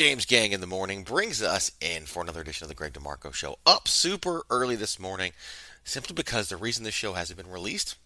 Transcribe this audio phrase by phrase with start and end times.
[0.00, 3.34] James Gang in the morning brings us in for another edition of the Greg DeMarco
[3.34, 3.58] Show.
[3.66, 5.32] Up super early this morning,
[5.84, 7.96] simply because the reason this show hasn't been released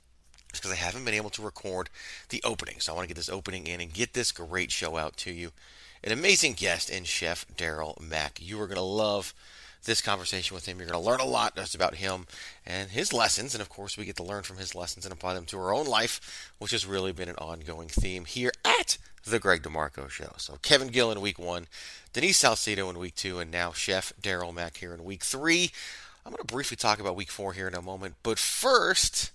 [0.52, 1.90] is because I haven't been able to record
[2.30, 2.80] the opening.
[2.80, 5.30] So I want to get this opening in and get this great show out to
[5.30, 5.52] you.
[6.02, 8.40] An amazing guest in Chef Daryl Mack.
[8.42, 9.32] You are going to love
[9.84, 10.78] this conversation with him.
[10.78, 12.26] You're going to learn a lot just about him
[12.66, 13.54] and his lessons.
[13.54, 15.74] And of course, we get to learn from his lessons and apply them to our
[15.74, 20.32] own life, which has really been an ongoing theme here at the Greg DeMarco Show.
[20.36, 21.66] So Kevin Gill in week one,
[22.12, 25.70] Denise Salcedo in week two, and now Chef Daryl Mack here in week three.
[26.24, 28.14] I'm going to briefly talk about week four here in a moment.
[28.22, 29.30] But first,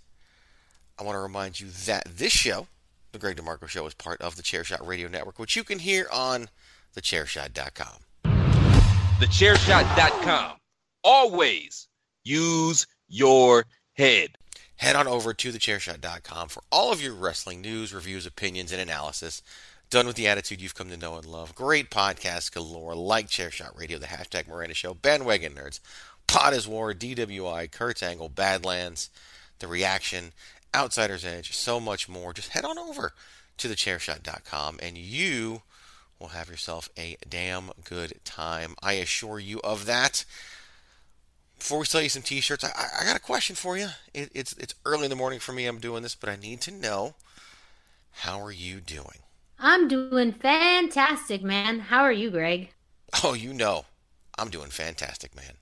[0.97, 2.67] I want to remind you that this show,
[3.11, 6.07] the Greg DeMarco Show, is part of the Chairshot Radio Network, which you can hear
[6.11, 6.49] on
[6.95, 8.08] thechairshot.com.
[9.19, 10.53] Thechairshot.com.
[11.03, 11.89] Always
[12.23, 14.29] use your head.
[14.77, 19.41] Head on over to thechairshot.com for all of your wrestling news, reviews, opinions, and analysis.
[19.89, 21.53] Done with the attitude you've come to know and love.
[21.53, 25.81] Great podcasts galore like Chairshot Radio, the hashtag Miranda Show, Bandwagon Nerds,
[26.25, 29.09] Pod is War, DWI, Kurt's Angle, Badlands,
[29.59, 30.31] The Reaction,
[30.73, 32.31] Outsider's Edge, so much more.
[32.31, 33.11] Just head on over
[33.57, 35.63] to thechairshot.com and you
[36.19, 38.75] will have yourself a damn good time.
[38.81, 40.25] I assure you of that.
[41.57, 42.71] Before we sell you some t-shirts, I,
[43.01, 43.89] I got a question for you.
[44.13, 45.65] It, it's it's early in the morning for me.
[45.65, 47.15] I'm doing this, but I need to know
[48.11, 49.23] how are you doing?
[49.59, 51.79] I'm doing fantastic, man.
[51.79, 52.69] How are you, Greg?
[53.23, 53.85] Oh, you know,
[54.37, 55.58] I'm doing fantastic, man.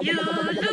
[0.00, 0.67] You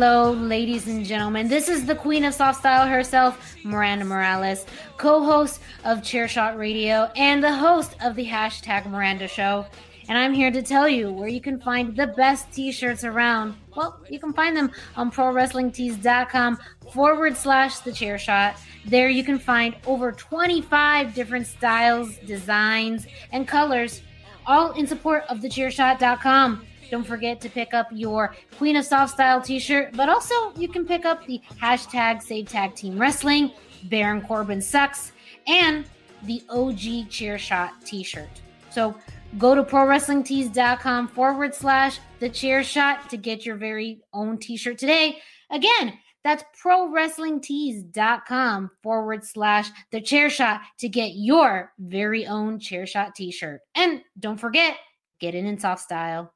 [0.00, 1.48] Hello, ladies and gentlemen.
[1.48, 4.64] This is the queen of soft style herself, Miranda Morales,
[4.96, 9.66] co host of Chairshot Radio and the host of the hashtag Miranda Show.
[10.08, 13.56] And I'm here to tell you where you can find the best t shirts around.
[13.74, 16.58] Well, you can find them on prowrestlingtees.com
[16.92, 18.54] forward slash the chair shot.
[18.86, 24.02] There you can find over 25 different styles, designs, and colors,
[24.46, 26.67] all in support of thechairshot.com.
[26.90, 30.68] Don't forget to pick up your Queen of Soft Style t shirt, but also you
[30.68, 33.52] can pick up the hashtag Save Tag Team Wrestling,
[33.84, 35.12] Baron Corbin Sucks,
[35.46, 35.84] and
[36.24, 38.28] the OG Chair Shot t shirt.
[38.70, 38.96] So
[39.36, 44.78] go to prowrestlingtees.com forward slash the chair shot to get your very own t shirt
[44.78, 45.18] today.
[45.50, 53.14] Again, that's prowrestlingtees.com forward slash the chair shot to get your very own chair shot
[53.14, 53.60] t shirt.
[53.74, 54.76] And don't forget,
[55.20, 56.32] get it in soft style.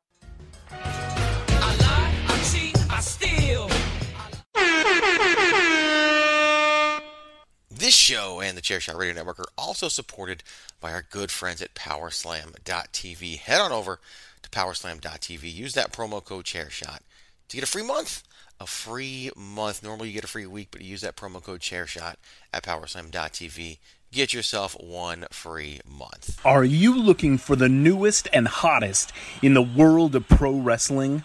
[7.83, 10.45] This show and the Chairshot Radio Network are also supported
[10.81, 13.39] by our good friends at Powerslam.tv.
[13.39, 13.99] Head on over
[14.43, 15.53] to Powerslam.tv.
[15.53, 17.01] Use that promo code Chairshot
[17.49, 18.23] to get a free month.
[18.61, 19.83] A free month.
[19.83, 22.15] Normally you get a free week, but you use that promo code Chairshot
[22.55, 23.79] at Powerslam.tv.
[24.12, 26.38] Get yourself one free month.
[26.44, 29.11] Are you looking for the newest and hottest
[29.41, 31.25] in the world of pro wrestling?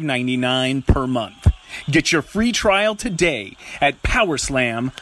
[0.00, 1.46] $5.99 per month.
[1.90, 4.92] Get your free trial today at powerslam.tv.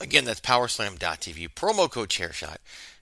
[0.00, 1.54] Again, that's Powerslam.tv.
[1.54, 2.56] Promo code Chairshot.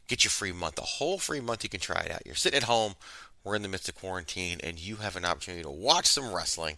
[0.06, 0.78] Get your free month.
[0.78, 2.22] A whole free month you can try it out.
[2.26, 2.94] You're sitting at home.
[3.42, 6.76] We're in the midst of quarantine, and you have an opportunity to watch some wrestling,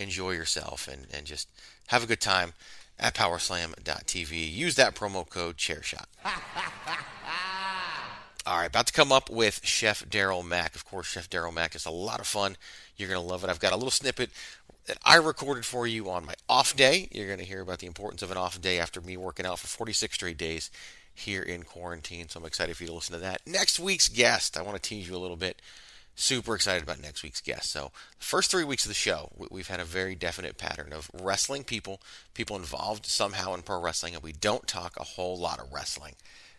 [0.00, 1.48] enjoy yourself, and, and just
[1.88, 2.54] have a good time
[2.98, 4.52] at Powerslam.tv.
[4.52, 6.06] Use that promo code Chairshot.
[8.44, 10.74] All right, about to come up with Chef Daryl Mack.
[10.74, 12.56] Of course, Chef Daryl Mack is a lot of fun.
[12.96, 13.50] You're going to love it.
[13.50, 14.30] I've got a little snippet
[14.86, 17.08] that I recorded for you on my off day.
[17.12, 19.60] You're going to hear about the importance of an off day after me working out
[19.60, 20.72] for 46 straight days
[21.14, 22.28] here in quarantine.
[22.28, 23.42] So I'm excited for you to listen to that.
[23.46, 25.62] Next week's guest, I want to tease you a little bit.
[26.16, 27.70] Super excited about next week's guest.
[27.70, 30.92] So, the first three weeks of the show, we- we've had a very definite pattern
[30.92, 32.02] of wrestling people,
[32.34, 36.16] people involved somehow in pro wrestling, and we don't talk a whole lot of wrestling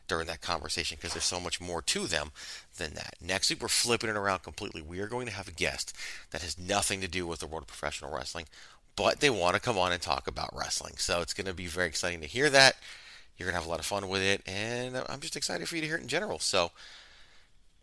[0.08, 2.32] during that conversation because there's so much more to them
[2.78, 3.16] than that.
[3.22, 4.82] Next week, we're flipping it around completely.
[4.82, 5.96] We are going to have a guest
[6.32, 8.46] that has nothing to do with the world of professional wrestling,
[8.96, 10.96] but they want to come on and talk about wrestling.
[10.98, 12.76] So it's going to be very exciting to hear that.
[13.38, 15.76] You're going to have a lot of fun with it, and I'm just excited for
[15.76, 16.40] you to hear it in general.
[16.40, 16.72] So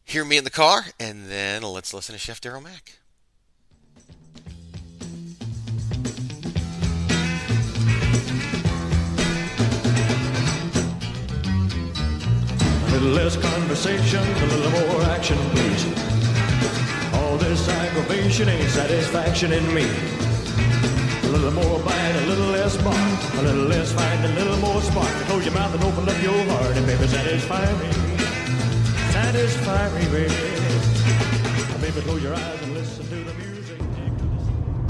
[0.05, 3.00] hear me in the car, and then let's listen to Chef Daryl Mack.
[12.91, 15.85] A little less conversation, a little more action, please.
[17.15, 19.87] All this aggravation ain't satisfaction in me.
[21.23, 24.83] A little more bite, a little less bark, a little less fight, a little more
[24.83, 25.09] spark.
[25.29, 27.91] Close your mouth and open up your heart, and baby, satisfy me.
[29.13, 30.35] Satisfy me, baby.
[31.81, 33.50] Baby, close your eyes and listen to the music.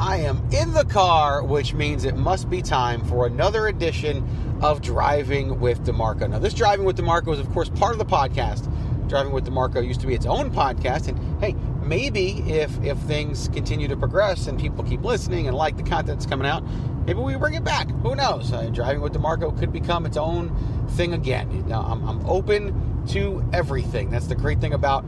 [0.00, 4.26] I am in the car, which means it must be time for another edition
[4.62, 6.30] of Driving with DeMarco.
[6.30, 8.66] Now, this Driving with DeMarco is, of course, part of the podcast.
[9.10, 13.48] Driving with DeMarco used to be its own podcast, and hey, maybe if if things
[13.48, 16.64] continue to progress and people keep listening and like the content that's coming out,
[17.04, 17.90] maybe we bring it back.
[18.02, 18.54] Who knows?
[18.54, 20.56] Uh, Driving with DeMarco could become its own
[20.92, 21.66] thing again.
[21.68, 24.08] Now, I'm, I'm open to everything.
[24.08, 25.04] That's the great thing about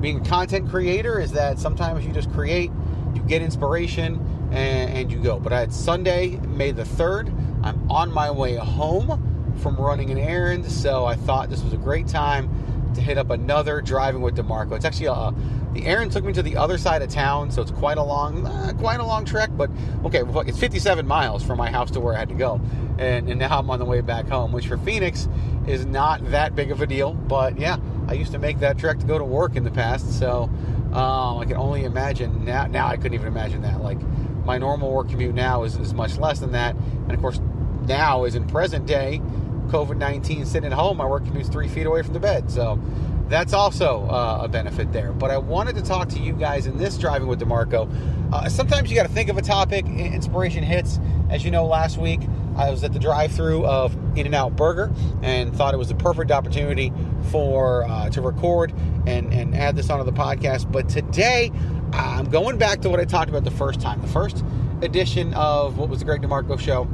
[0.00, 2.70] being a content creator is that sometimes you just create,
[3.14, 5.38] you get inspiration, and, and you go.
[5.38, 7.32] But it's Sunday, May the 3rd.
[7.62, 11.78] I'm on my way home from running an errand, so I thought this was a
[11.78, 12.50] great time
[12.94, 14.72] to hit up another driving with DeMarco.
[14.72, 15.32] It's actually a,
[15.72, 18.46] the errand took me to the other side of town, so it's quite a long,
[18.46, 19.50] uh, quite a long trek.
[19.56, 19.70] But
[20.04, 22.60] okay, it's 57 miles from my house to where I had to go,
[22.98, 25.28] and, and now I'm on the way back home, which for Phoenix
[25.66, 27.14] is not that big of a deal.
[27.14, 30.18] But yeah, I used to make that trek to go to work in the past,
[30.18, 30.44] so
[30.92, 32.66] um, I can only imagine now.
[32.66, 33.82] Now I couldn't even imagine that.
[33.82, 33.98] Like
[34.46, 37.40] my normal work commute now is, is much less than that, and of course
[37.86, 39.20] now is in present day
[39.68, 42.50] COVID 19 sitting at home, my work commute's three feet away from the bed.
[42.50, 42.80] So
[43.28, 45.12] that's also uh, a benefit there.
[45.12, 48.32] But I wanted to talk to you guys in this Driving with DeMarco.
[48.32, 51.00] Uh, sometimes you got to think of a topic, inspiration hits.
[51.28, 52.20] As you know, last week
[52.56, 55.88] I was at the drive through of In N Out Burger and thought it was
[55.88, 56.92] the perfect opportunity
[57.30, 58.72] for uh, to record
[59.06, 60.70] and, and add this onto the podcast.
[60.70, 61.50] But today
[61.96, 64.00] I'm going back to what I talked about the first time.
[64.00, 64.44] The first
[64.82, 66.88] edition of what was the Greg DeMarco show.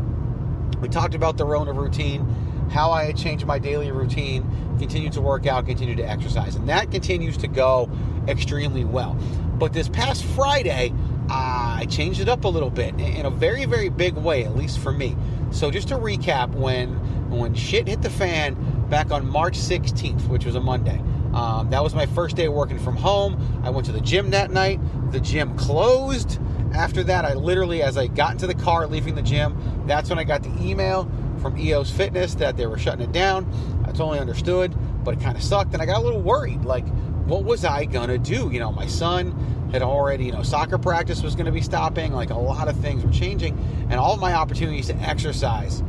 [0.81, 2.27] We talked about the Rona routine
[2.73, 4.43] how I had changed my daily routine,
[4.79, 6.57] continue to work out, continue to exercise.
[6.57, 7.91] And that continues to go
[8.27, 9.15] extremely well.
[9.59, 10.93] But this past Friday,
[11.31, 14.57] uh, I changed it up a little bit in a very, very big way, at
[14.57, 15.17] least for me.
[15.51, 16.95] So just to recap, when
[17.31, 18.57] when shit hit the fan
[18.91, 21.01] back on March 16th, which was a Monday,
[21.35, 23.63] um, that was my first day working from home.
[23.65, 24.81] I went to the gym that night.
[25.13, 26.39] The gym closed.
[26.75, 30.19] After that, I literally, as I got into the car leaving the gym, that's when
[30.19, 31.11] I got the email
[31.41, 33.51] from EOS Fitness that they were shutting it down.
[33.85, 34.75] I totally understood,
[35.05, 36.65] but it kind of sucked, and I got a little worried.
[36.65, 36.87] Like,
[37.27, 38.51] what was I gonna do?
[38.53, 42.13] You know, my son had already, you know, soccer practice was gonna be stopping.
[42.13, 43.59] Like, a lot of things were changing,
[43.91, 45.83] and all my opportunities to exercise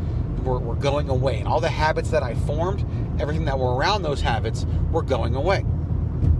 [0.43, 2.85] were, were going away, and all the habits that I formed,
[3.19, 5.65] everything that were around those habits, were going away.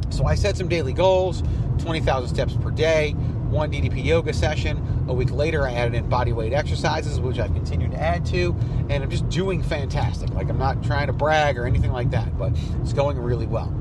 [0.10, 1.43] So I set some daily goals
[1.79, 3.12] 20,000 steps per day,
[3.50, 5.05] one DDP yoga session.
[5.07, 8.55] A week later, I added in body weight exercises, which I've continued to add to,
[8.89, 10.29] and I'm just doing fantastic.
[10.33, 13.74] Like, I'm not trying to brag or anything like that, but it's going really well.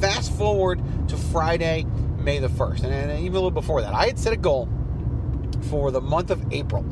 [0.00, 1.86] Fast forward to Friday,
[2.18, 4.68] May the 1st, and even a little before that, I had set a goal
[5.62, 6.84] for the month of April.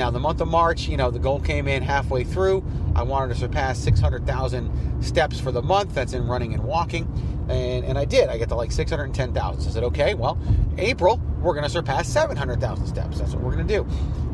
[0.00, 2.64] Now, the month of March, you know, the goal came in halfway through.
[2.96, 5.94] I wanted to surpass 600,000 steps for the month.
[5.94, 7.04] That's in running and walking.
[7.50, 8.30] And, and I did.
[8.30, 9.60] I get to like 610,000.
[9.60, 10.38] So I said, okay, well,
[10.78, 13.18] April, we're going to surpass 700,000 steps.
[13.18, 13.86] That's what we're going to do.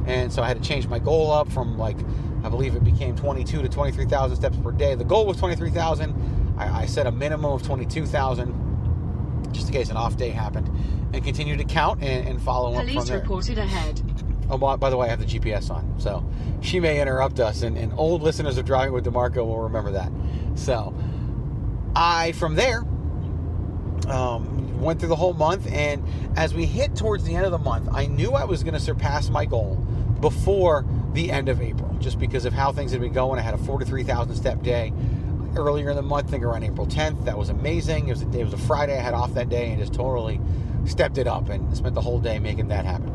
[0.06, 1.96] And so I had to change my goal up from like,
[2.44, 4.94] I believe it became 22 to 23,000 steps per day.
[4.94, 6.54] The goal was 23,000.
[6.58, 10.70] I, I set a minimum of 22,000 just in case an off day happened
[11.12, 14.00] and continue to count and, and follow up from Police reported ahead.
[14.48, 16.24] Oh, by, the way, I have the GPS on, so
[16.60, 20.10] she may interrupt us, and, and old listeners of Driving with DeMarco will remember that.
[20.54, 20.94] So,
[21.96, 22.84] I from there
[24.08, 26.04] um, went through the whole month, and
[26.36, 28.80] as we hit towards the end of the month, I knew I was going to
[28.80, 29.74] surpass my goal
[30.20, 33.38] before the end of April, just because of how things had been going.
[33.38, 34.92] I had a 43,000 step day
[35.56, 37.24] earlier in the month, I think around April 10th.
[37.24, 38.08] That was amazing.
[38.08, 38.96] It was a it was a Friday.
[38.96, 40.40] I had off that day and just totally
[40.84, 43.10] stepped it up and spent the whole day making that happen.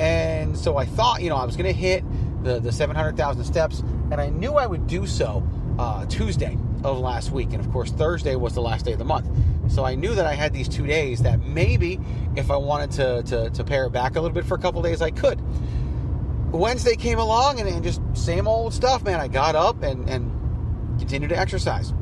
[0.00, 2.04] And so I thought, you know, I was going to hit
[2.42, 5.46] the, the 700,000 steps, and I knew I would do so
[5.78, 7.52] uh, Tuesday of last week.
[7.52, 9.28] And of course, Thursday was the last day of the month.
[9.68, 11.98] So I knew that I had these two days that maybe
[12.36, 14.80] if I wanted to, to, to pare it back a little bit for a couple
[14.82, 15.40] days, I could.
[16.52, 19.20] Wednesday came along and, and just same old stuff, man.
[19.20, 20.30] I got up and, and
[20.98, 21.92] continued to exercise.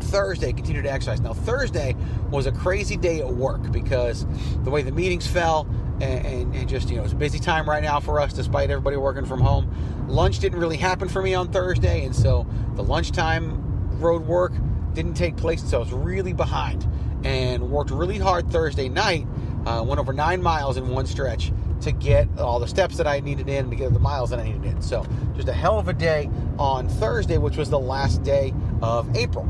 [0.00, 1.20] Thursday, continued to exercise.
[1.20, 1.96] Now, Thursday
[2.30, 4.26] was a crazy day at work because
[4.62, 5.66] the way the meetings fell,
[6.00, 8.70] and, and, and just, you know, it's a busy time right now for us despite
[8.70, 10.06] everybody working from home.
[10.08, 14.52] Lunch didn't really happen for me on Thursday, and so the lunchtime road work
[14.92, 16.86] didn't take place, so I was really behind
[17.24, 19.26] and worked really hard Thursday night.
[19.66, 23.20] Uh, went over nine miles in one stretch to get all the steps that I
[23.20, 24.82] needed in to get the miles that I needed in.
[24.82, 29.16] So just a hell of a day on Thursday, which was the last day of
[29.16, 29.46] April.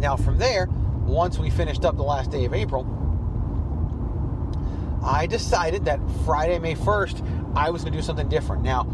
[0.00, 0.66] Now from there,
[1.04, 2.84] once we finished up the last day of April,
[5.02, 8.62] I decided that Friday, May 1st, I was going to do something different.
[8.62, 8.86] Now,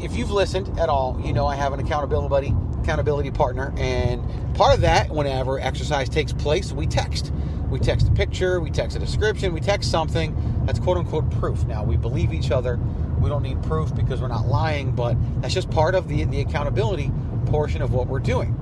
[0.00, 4.22] if you've listened at all, you know I have an accountability buddy, accountability partner, and
[4.54, 7.32] part of that, whenever exercise takes place, we text.
[7.70, 10.36] We text a picture, we text a description, we text something
[10.66, 11.64] that's quote unquote proof.
[11.64, 12.78] Now, we believe each other.
[13.18, 16.40] We don't need proof because we're not lying, but that's just part of the, the
[16.42, 17.10] accountability
[17.46, 18.54] portion of what we're doing.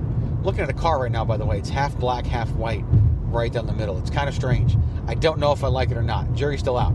[0.43, 1.57] Looking at a car right now, by the way.
[1.59, 2.83] It's half black, half white,
[3.25, 3.97] right down the middle.
[3.99, 4.75] It's kind of strange.
[5.07, 6.33] I don't know if I like it or not.
[6.33, 6.93] Jury's still out.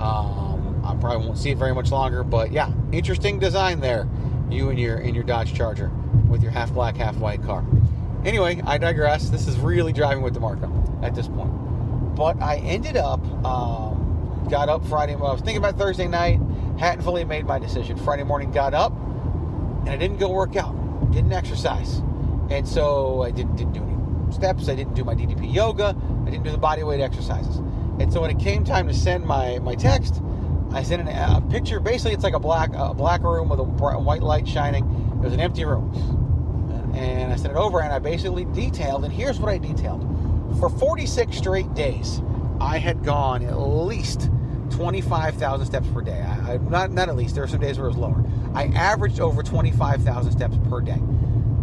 [0.00, 4.08] Um, I probably won't see it very much longer, but yeah, interesting design there.
[4.48, 5.90] You and your in your Dodge Charger
[6.28, 7.64] with your half black, half white car.
[8.24, 9.30] Anyway, I digress.
[9.30, 11.50] This is really driving with DeMarco at this point.
[12.16, 15.14] But I ended up, um, got up Friday.
[15.14, 16.40] Well, I was thinking about Thursday night.
[16.78, 17.96] Hadn't fully made my decision.
[17.96, 20.74] Friday morning, got up, and I didn't go work out,
[21.12, 21.98] didn't exercise,
[22.50, 23.94] and so I didn't didn't do any
[24.32, 24.68] steps.
[24.68, 25.96] I didn't do my DDP yoga.
[26.26, 27.56] I didn't do the body weight exercises.
[28.00, 30.22] And so when it came time to send my my text,
[30.72, 31.80] I sent a picture.
[31.80, 34.84] Basically, it's like a black a black room with a white light shining.
[35.20, 35.92] It was an empty room,
[36.94, 39.04] and I sent it over, and I basically detailed.
[39.04, 40.02] And here's what I detailed:
[40.58, 42.22] for 46 straight days,
[42.60, 44.30] I had gone at least
[44.70, 46.22] 25,000 steps per day.
[46.22, 47.34] I, I, not not at least.
[47.34, 48.24] There were some days where it was lower.
[48.54, 51.00] I averaged over 25,000 steps per day,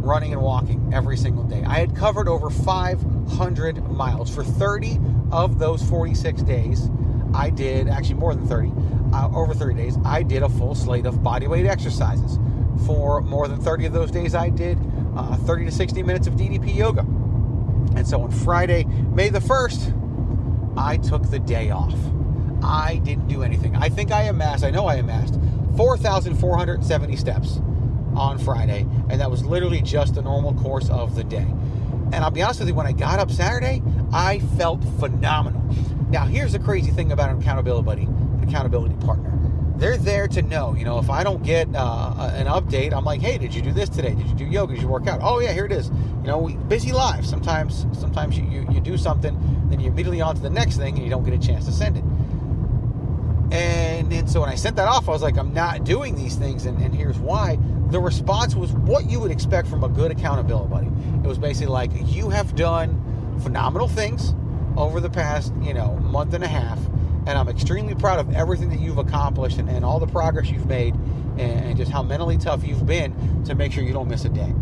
[0.08, 1.64] running and walking every single day.
[1.64, 5.00] I had covered over 500 miles for 30
[5.32, 6.90] of those 46 days.
[7.34, 8.72] I did actually more than 30.
[9.14, 12.40] Uh, over 30 days, I did a full slate of bodyweight exercises.
[12.86, 14.78] For more than 30 of those days, I did
[15.16, 17.02] uh, 30 to 60 minutes of DDP yoga.
[17.96, 21.98] And so on Friday, May the 1st, I took the day off.
[22.64, 23.76] I didn't do anything.
[23.76, 25.40] I think I amassed, I know I amassed
[25.76, 27.60] 4,470 steps
[28.18, 31.48] on Friday, and that was literally just the normal course of the day.
[32.12, 33.82] And I'll be honest with you, when I got up Saturday,
[34.12, 35.62] I felt phenomenal.
[36.10, 39.34] Now, here's the crazy thing about an accountability buddy, an accountability partner.
[39.76, 43.22] They're there to know, you know, if I don't get uh, an update, I'm like,
[43.22, 44.16] hey, did you do this today?
[44.16, 44.74] Did you do yoga?
[44.74, 45.20] Did you work out?
[45.22, 45.90] Oh yeah, here it is.
[46.22, 47.30] You know, busy lives.
[47.30, 49.38] Sometimes, sometimes you, you, you do something,
[49.70, 51.72] then you immediately on to the next thing, and you don't get a chance to
[51.72, 52.04] send it.
[53.52, 56.36] And, and so when I sent that off, I was like, I'm not doing these
[56.36, 57.60] things, and, and here's why.
[57.90, 60.88] The response was what you would expect from a good accountability buddy.
[61.24, 64.34] It was basically like, you have done phenomenal things
[64.76, 66.78] over the past, you know, month and a half,
[67.26, 70.68] and I'm extremely proud of everything that you've accomplished and, and all the progress you've
[70.68, 74.26] made, and, and just how mentally tough you've been to make sure you don't miss
[74.26, 74.54] a day.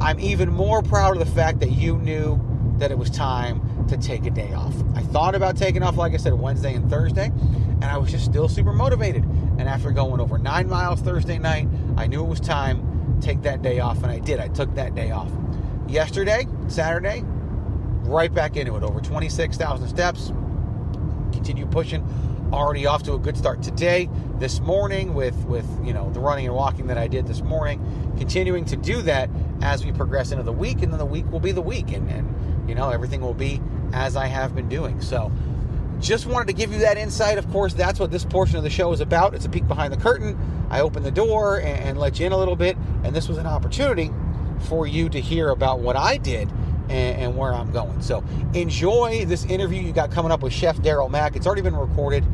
[0.00, 2.40] I'm even more proud of the fact that you knew
[2.78, 4.74] that it was time to take a day off.
[4.94, 8.24] I thought about taking off, like I said, Wednesday and Thursday, and I was just
[8.24, 9.24] still super motivated.
[9.60, 11.68] And after going over nine miles Thursday night,
[11.98, 14.40] I knew it was time to take that day off, and I did.
[14.40, 15.30] I took that day off.
[15.86, 17.22] Yesterday, Saturday,
[18.04, 18.82] right back into it.
[18.82, 20.28] Over 26,000 steps.
[21.30, 22.02] Continue pushing.
[22.54, 24.08] Already off to a good start today.
[24.38, 28.14] This morning with with you know the running and walking that I did this morning.
[28.16, 29.28] Continuing to do that
[29.60, 32.08] as we progress into the week, and then the week will be the week, and,
[32.08, 33.60] and you know everything will be
[33.92, 35.02] as I have been doing.
[35.02, 35.30] So
[36.00, 37.38] just wanted to give you that insight.
[37.38, 39.34] Of course, that's what this portion of the show is about.
[39.34, 40.38] It's a peek behind the curtain.
[40.70, 43.38] I open the door and, and let you in a little bit, and this was
[43.38, 44.10] an opportunity
[44.68, 46.50] for you to hear about what I did
[46.88, 48.02] and, where I'm going.
[48.02, 51.36] So enjoy this interview you got coming up with Chef Daryl Mack.
[51.36, 52.24] It's already been recorded.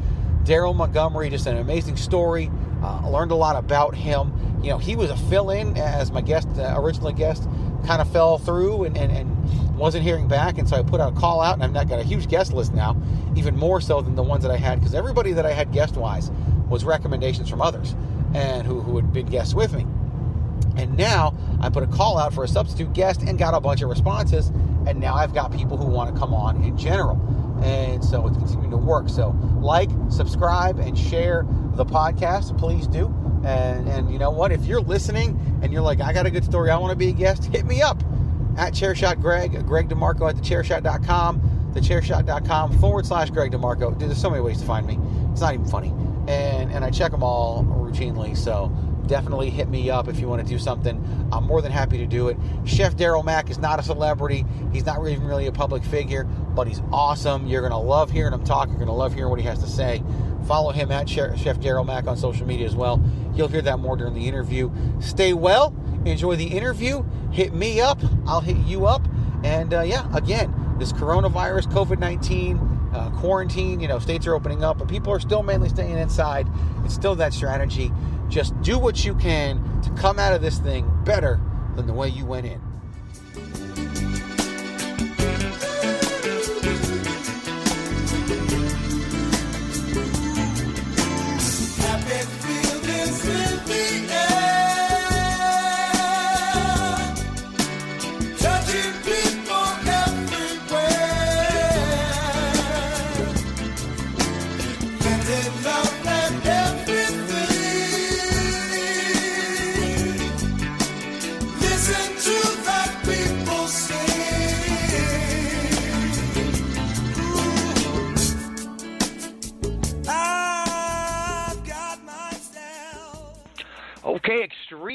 [0.44, 2.50] Daryl Montgomery, just an amazing story.
[2.82, 4.32] Uh, learned a lot about him.
[4.62, 7.48] You know, he was a fill-in as my guest, uh, original guest,
[7.86, 11.12] kind of fell through and, and, and wasn't hearing back, and so I put out
[11.12, 12.96] a call out, and I've not got a huge guest list now,
[13.36, 16.30] even more so than the ones that I had, because everybody that I had guest-wise
[16.68, 17.94] was recommendations from others
[18.34, 19.86] and who, who had been guests with me.
[20.76, 23.82] And now I put a call out for a substitute guest and got a bunch
[23.82, 24.48] of responses.
[24.86, 27.16] And now I've got people who want to come on in general.
[27.62, 29.08] And so it's continuing to work.
[29.08, 32.58] So like, subscribe, and share the podcast.
[32.58, 33.06] Please do.
[33.46, 34.50] And, and you know what?
[34.50, 37.10] If you're listening and you're like, I got a good story, I want to be
[37.10, 38.02] a guest, hit me up
[38.58, 43.96] at Chairshot Greg, Greg DeMarco at thechairshot.com, thechairshot.com forward slash Greg DeMarco.
[43.96, 44.98] Dude, there's so many ways to find me.
[45.30, 45.90] It's not even funny.
[46.26, 48.36] And, and I check them all routinely.
[48.36, 48.66] So
[49.06, 51.28] definitely hit me up if you want to do something.
[51.30, 52.36] I'm more than happy to do it.
[52.64, 54.44] Chef Daryl Mack is not a celebrity.
[54.72, 57.46] He's not even really a public figure, but he's awesome.
[57.46, 58.66] You're going to love hearing him talk.
[58.68, 60.02] You're going to love hearing what he has to say.
[60.46, 63.02] Follow him at Chef Daryl Mack on social media as well.
[63.34, 64.70] You'll hear that more during the interview.
[65.00, 65.74] Stay well.
[66.04, 67.04] Enjoy the interview.
[67.32, 67.98] Hit me up.
[68.26, 69.06] I'll hit you up.
[69.42, 72.58] And uh, yeah, again, this coronavirus, COVID 19,
[72.94, 76.46] uh, quarantine, you know, states are opening up, but people are still mainly staying inside.
[76.84, 77.92] It's still that strategy.
[78.28, 81.40] Just do what you can to come out of this thing better
[81.74, 82.65] than the way you went in.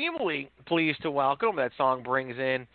[0.01, 1.55] Extremely pleased to welcome.
[1.55, 2.65] That song brings in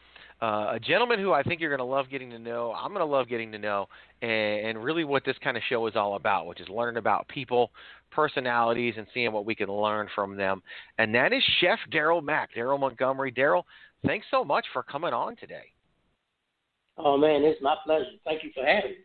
[0.40, 2.72] uh, a gentleman who I think you're going to love getting to know.
[2.72, 3.86] I'm going to love getting to know,
[4.22, 7.26] and, and really what this kind of show is all about, which is learning about
[7.28, 7.70] people,
[8.12, 10.62] personalities, and seeing what we can learn from them.
[10.98, 13.32] And that is Chef Daryl Mack, Daryl Montgomery.
[13.32, 13.64] Daryl,
[14.04, 15.64] thanks so much for coming on today.
[16.98, 18.04] Oh man, it's my pleasure.
[18.24, 18.96] Thank you for having me.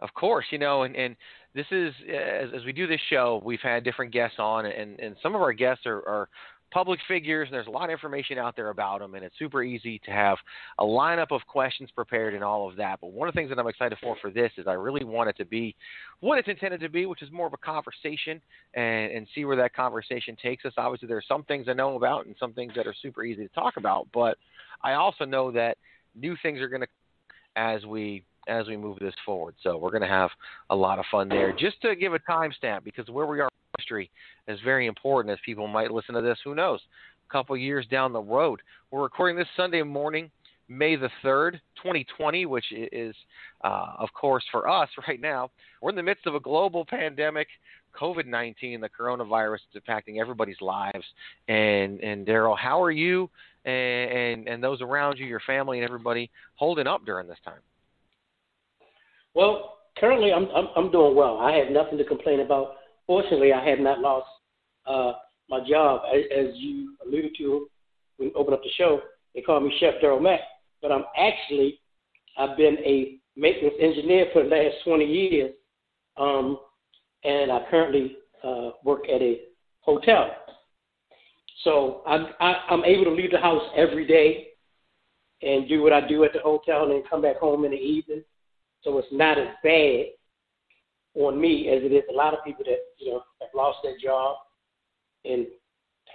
[0.00, 1.16] Of course, you know, and, and
[1.54, 5.16] this is as, as we do this show, we've had different guests on, and, and
[5.22, 6.28] some of our guests are, are
[6.70, 9.62] public figures, and there's a lot of information out there about them, and it's super
[9.62, 10.38] easy to have
[10.78, 13.00] a lineup of questions prepared and all of that.
[13.00, 15.28] But one of the things that I'm excited for for this is I really want
[15.28, 15.74] it to be
[16.20, 18.40] what it's intended to be, which is more of a conversation,
[18.74, 20.72] and, and see where that conversation takes us.
[20.76, 23.46] Obviously, there are some things I know about and some things that are super easy
[23.46, 24.38] to talk about, but
[24.82, 25.76] I also know that
[26.14, 26.88] new things are going to
[27.56, 29.54] as we as we move this forward.
[29.62, 30.30] So we're going to have
[30.70, 31.52] a lot of fun there.
[31.56, 34.10] Just to give a timestamp, because where we are in history
[34.48, 36.38] is very important as people might listen to this.
[36.44, 36.80] Who knows?
[37.28, 38.60] A couple years down the road.
[38.90, 40.30] We're recording this Sunday morning,
[40.68, 43.14] May the 3rd, 2020, which is,
[43.64, 47.46] uh, of course, for us right now, we're in the midst of a global pandemic.
[48.00, 51.04] COVID 19, the coronavirus is impacting everybody's lives.
[51.48, 53.28] And, and Daryl, how are you
[53.64, 57.58] and, and, and those around you, your family, and everybody holding up during this time?
[59.34, 61.38] Well, currently I'm, I'm I'm doing well.
[61.38, 62.76] I have nothing to complain about.
[63.06, 64.26] Fortunately, I have not lost
[64.86, 65.12] uh,
[65.48, 67.68] my job, as, as you alluded to
[68.16, 69.00] when we opened up the show.
[69.34, 70.40] They call me Chef Daryl Mack,
[70.82, 71.80] but I'm actually
[72.36, 75.52] I've been a maintenance engineer for the last 20 years,
[76.16, 76.58] um,
[77.24, 79.42] and I currently uh, work at a
[79.80, 80.30] hotel.
[81.62, 84.48] So I'm I, I'm able to leave the house every day
[85.42, 87.76] and do what I do at the hotel, and then come back home in the
[87.76, 88.24] evening
[88.82, 90.06] so it's not as bad
[91.14, 93.96] on me as it is a lot of people that you know have lost their
[94.02, 94.36] job
[95.24, 95.46] and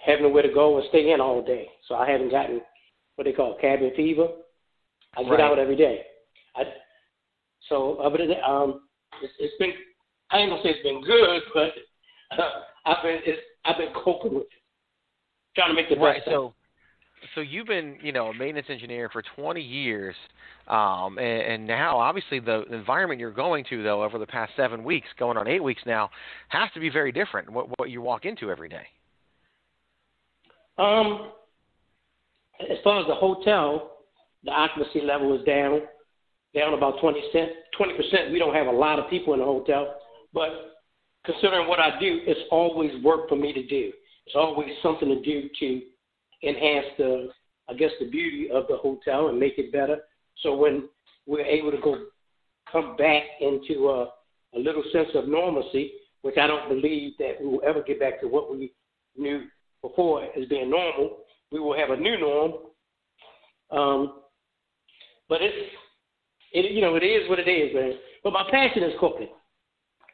[0.05, 1.67] having nowhere to go and stay in all day.
[1.87, 2.61] So I haven't gotten
[3.15, 4.27] what they call cabin fever.
[5.17, 5.39] I get Right.
[5.41, 6.05] out every day.
[6.55, 6.63] I
[7.69, 8.81] so other than that, um,
[9.21, 9.73] it's, it's been
[10.31, 11.71] I ain't gonna say it's been good, but
[12.39, 14.49] uh, I've been it's, I've been coping with it,
[15.55, 16.27] trying to make the best.
[16.27, 16.35] of it.
[16.35, 16.53] So,
[17.33, 20.15] so you've been, you know, a maintenance engineer for 20 years,
[20.67, 24.83] um, and, and now obviously the environment you're going to, though, over the past seven
[24.83, 26.09] weeks, going on eight weeks now,
[26.49, 27.49] has to be very different.
[27.49, 28.85] What what you walk into every day.
[30.77, 31.31] Um,
[32.59, 33.91] as far as the hotel,
[34.43, 35.81] the occupancy level is down,
[36.53, 37.51] down about 20 percent.
[37.77, 38.31] 20 percent.
[38.31, 39.95] We don't have a lot of people in the hotel,
[40.33, 40.75] but
[41.25, 43.91] considering what I do, it's always work for me to do.
[44.25, 45.81] It's always something to do to
[46.43, 47.29] enhance the,
[47.69, 49.99] I guess, the beauty of the hotel and make it better.
[50.41, 50.89] So when
[51.25, 52.05] we're able to go
[52.71, 54.09] come back into a,
[54.55, 58.19] a little sense of normalcy, which I don't believe that we will ever get back
[58.21, 58.73] to what we
[59.17, 59.43] knew
[59.81, 61.17] before as being normal.
[61.51, 62.53] We will have a new norm.
[63.71, 64.21] Um,
[65.29, 65.71] but it's,
[66.51, 67.93] it, you know, it is what it is, man.
[68.23, 69.29] But my passion is cooking.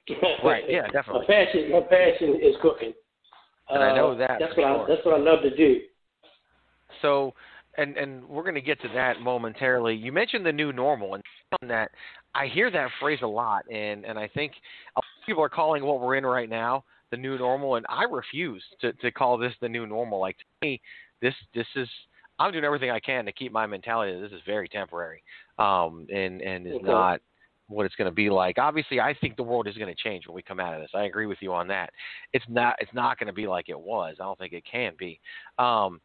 [0.43, 1.21] Right, yeah, Definitely.
[1.21, 2.91] My passion, my passion is cooking.
[3.69, 4.83] And I know Uh, that That's what sure.
[4.83, 5.81] I, that's what I love to do.
[7.01, 7.33] So,
[7.77, 9.95] and and we're going to get to that momentarily.
[9.95, 11.23] You mentioned the new normal, and
[11.69, 11.91] that
[12.35, 14.53] I hear that phrase a lot, and and I think
[14.95, 17.85] a lot of people are calling what we're in right now the new normal, and
[17.89, 20.19] I refuse to to call this the new normal.
[20.19, 20.81] Like to me,
[21.21, 21.87] this this is
[22.39, 25.21] I'm doing everything I can to keep my mentality that this is very temporary,
[25.59, 26.87] um, and and is Okay.
[26.87, 27.19] not
[27.67, 28.57] what it's going to be like.
[28.57, 30.91] Obviously, I think the world is going to change when we come out of this.
[30.93, 31.91] I agree with you on that.
[32.33, 34.15] It's not it's not going to be like it was.
[34.19, 35.19] I don't think it can be.
[35.59, 36.01] Um,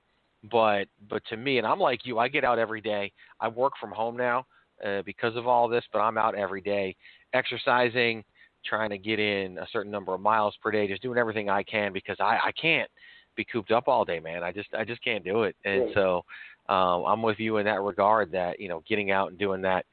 [0.50, 3.12] but but to me, and I'm like you, I get out every day.
[3.40, 4.46] I work from home now
[4.84, 6.96] uh, because of all this, but I'm out every day,
[7.32, 8.24] exercising,
[8.64, 11.62] trying to get in a certain number of miles per day, just doing everything I
[11.62, 12.90] can because I I can't
[13.36, 14.42] be cooped up all day, man.
[14.42, 16.24] I just I just can't do it, and so
[16.68, 18.32] um, I'm with you in that regard.
[18.32, 19.84] That you know, getting out and doing that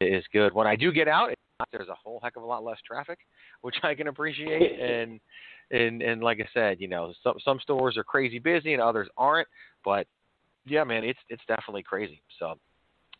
[0.00, 0.52] is good.
[0.52, 1.30] When I do get out,
[1.70, 3.18] there's a whole heck of a lot less traffic,
[3.62, 4.80] which I can appreciate.
[4.80, 5.20] and
[5.72, 9.08] and and like I said, you know, some some stores are crazy busy and others
[9.16, 9.48] aren't.
[9.84, 10.06] But
[10.66, 12.22] yeah, man, it's it's definitely crazy.
[12.38, 12.54] So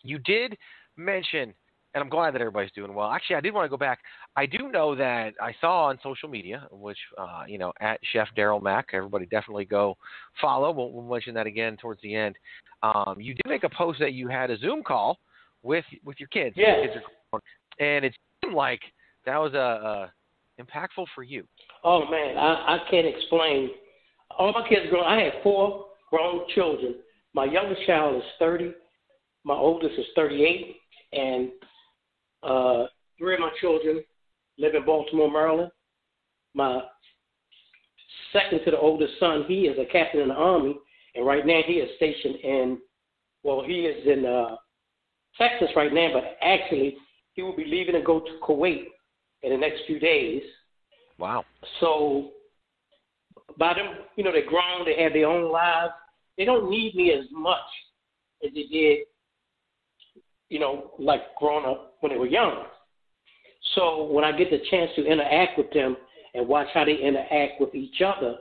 [0.03, 0.57] you did
[0.97, 1.55] mention,
[1.95, 3.11] and I'm glad that everybody's doing well.
[3.11, 4.01] Actually, I did want to go back.
[4.37, 8.29] I do know that I saw on social media, which uh, you know, at Chef
[8.37, 8.89] Daryl Mack.
[8.93, 9.97] Everybody definitely go
[10.41, 10.71] follow.
[10.71, 12.37] We'll, we'll mention that again towards the end.
[12.83, 15.19] Um, you did make a post that you had a Zoom call
[15.63, 16.55] with with your kids.
[16.57, 16.79] Yes.
[16.83, 17.41] Your kids are
[17.79, 18.81] and it seemed like
[19.25, 20.13] that was a, a
[20.63, 21.45] impactful for you.
[21.85, 23.71] Oh man, I, I can't explain.
[24.39, 25.05] All my kids grown.
[25.05, 26.97] I have four grown children.
[27.35, 28.73] My youngest child is 30.
[29.45, 30.77] My oldest is 38,
[31.13, 31.51] and
[32.43, 32.85] uh,
[33.19, 34.03] three of my children
[34.59, 35.71] live in Baltimore, Maryland.
[36.55, 36.83] My
[38.33, 40.77] second to the oldest son, he is a captain in the army,
[41.15, 42.79] and right now he is stationed in
[43.43, 44.57] Well, he is in uh,
[45.39, 46.97] Texas right now, but actually
[47.35, 48.85] he will be leaving to go to Kuwait
[49.43, 50.43] in the next few days.
[51.19, 51.45] Wow.
[51.81, 52.31] So
[53.59, 55.93] by them, you know, they're grown, they have their own lives.
[56.39, 57.59] They don't need me as much
[58.45, 58.99] as they did,
[60.49, 62.65] you know, like growing up when they were young.
[63.75, 65.97] So when I get the chance to interact with them
[66.35, 68.37] and watch how they interact with each other,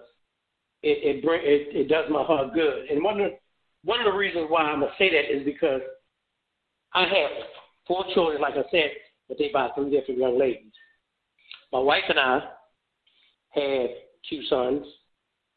[0.84, 2.90] it it bring it, it does my heart good.
[2.90, 3.38] And one of the,
[3.84, 5.82] one of the reasons why I'm gonna say that is because
[6.94, 7.32] I have
[7.88, 8.92] four children, like I said,
[9.28, 10.72] but they by three different young ladies.
[11.72, 12.42] My wife and I
[13.52, 13.90] have
[14.30, 14.86] two sons.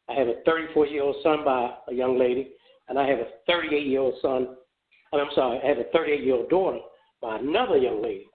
[0.08, 2.52] I have a 34 year old son by a young lady,
[2.88, 4.56] and I have a 38 year old son.
[5.12, 6.78] I'm sorry, I have a 38 year old daughter
[7.22, 8.26] by another young lady.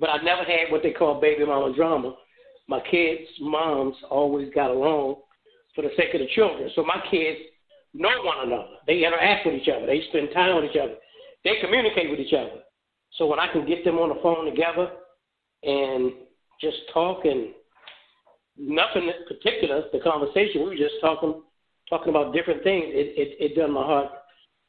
[0.00, 2.16] But I never had what they call baby mama drama.
[2.68, 5.16] My kids' moms always got along
[5.74, 6.70] for the sake of the children.
[6.74, 7.38] So my kids
[7.94, 8.76] know one another.
[8.86, 9.86] They interact with each other.
[9.86, 10.94] They spend time with each other.
[11.44, 12.60] They communicate with each other.
[13.16, 14.90] So when I can get them on the phone together
[15.62, 16.12] and
[16.60, 17.48] just talk and
[18.58, 21.42] nothing in particular, the conversation, we were just talking
[21.88, 22.86] talking about different things.
[22.88, 24.10] It it, it done my heart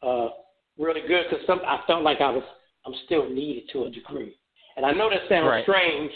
[0.01, 0.29] uh,
[0.77, 2.43] really good because some I felt like I was
[2.85, 4.35] I'm still needed to a degree.
[4.77, 5.63] And I know that sounds Right.
[5.63, 6.11] strange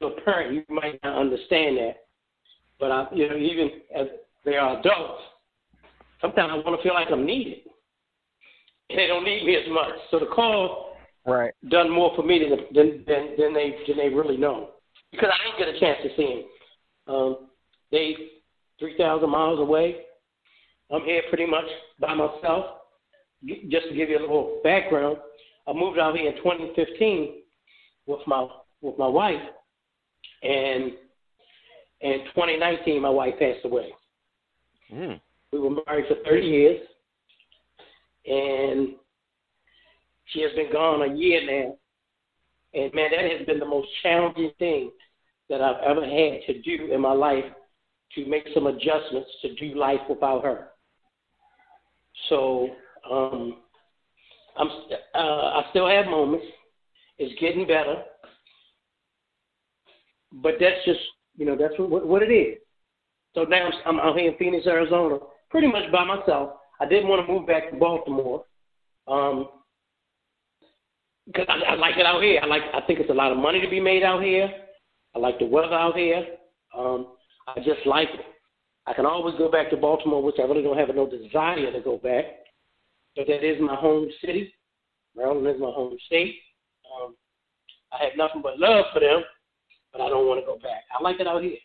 [0.00, 2.06] to a parent, you might not understand that.
[2.80, 4.06] But I you know, even as
[4.44, 5.22] they are adults,
[6.20, 7.58] sometimes I want to feel like I'm needed.
[8.90, 9.94] And they don't need me as much.
[10.10, 10.93] So the call
[11.26, 11.52] Right.
[11.70, 14.70] done more for me than than than, than they than they really know.
[15.10, 16.44] Because I didn't get a chance to see
[17.06, 17.14] them.
[17.14, 17.36] Um,
[17.90, 18.14] they
[18.78, 19.96] three thousand miles away.
[20.92, 21.64] I'm here pretty much
[21.98, 22.66] by myself.
[23.44, 25.16] G- Just to give you a little background,
[25.66, 27.36] I moved out here in 2015
[28.06, 28.46] with my
[28.82, 29.40] with my wife,
[30.42, 30.92] and
[32.02, 33.88] in 2019 my wife passed away.
[34.92, 35.20] Mm.
[35.52, 36.80] We were married for 30 years,
[38.26, 38.96] and
[40.34, 41.76] she has been gone a year now.
[42.74, 44.90] And man, that has been the most challenging thing
[45.48, 47.44] that I've ever had to do in my life
[48.14, 50.68] to make some adjustments to do life without her.
[52.28, 52.70] So
[53.10, 53.56] um,
[54.56, 54.68] I'm
[55.14, 56.46] uh, I still have moments.
[57.18, 58.02] It's getting better,
[60.32, 61.00] but that's just
[61.36, 62.58] you know that's what what it is.
[63.34, 65.18] So now I'm, out here in Phoenix, Arizona,
[65.50, 66.54] pretty much by myself.
[66.80, 68.44] I didn't want to move back to Baltimore.
[69.08, 69.48] Um,
[71.26, 72.40] because I, I like it out here.
[72.42, 72.62] I like.
[72.74, 74.50] I think it's a lot of money to be made out here.
[75.14, 76.26] I like the weather out here.
[76.76, 77.14] Um,
[77.46, 78.20] I just like it.
[78.86, 81.80] I can always go back to Baltimore, which I really don't have no desire to
[81.80, 82.24] go back.
[83.16, 84.52] But that is my home city.
[85.16, 86.34] Maryland is my home state.
[86.92, 87.14] Um,
[87.92, 89.22] I have nothing but love for them,
[89.92, 90.82] but I don't want to go back.
[90.92, 91.56] I like it out here.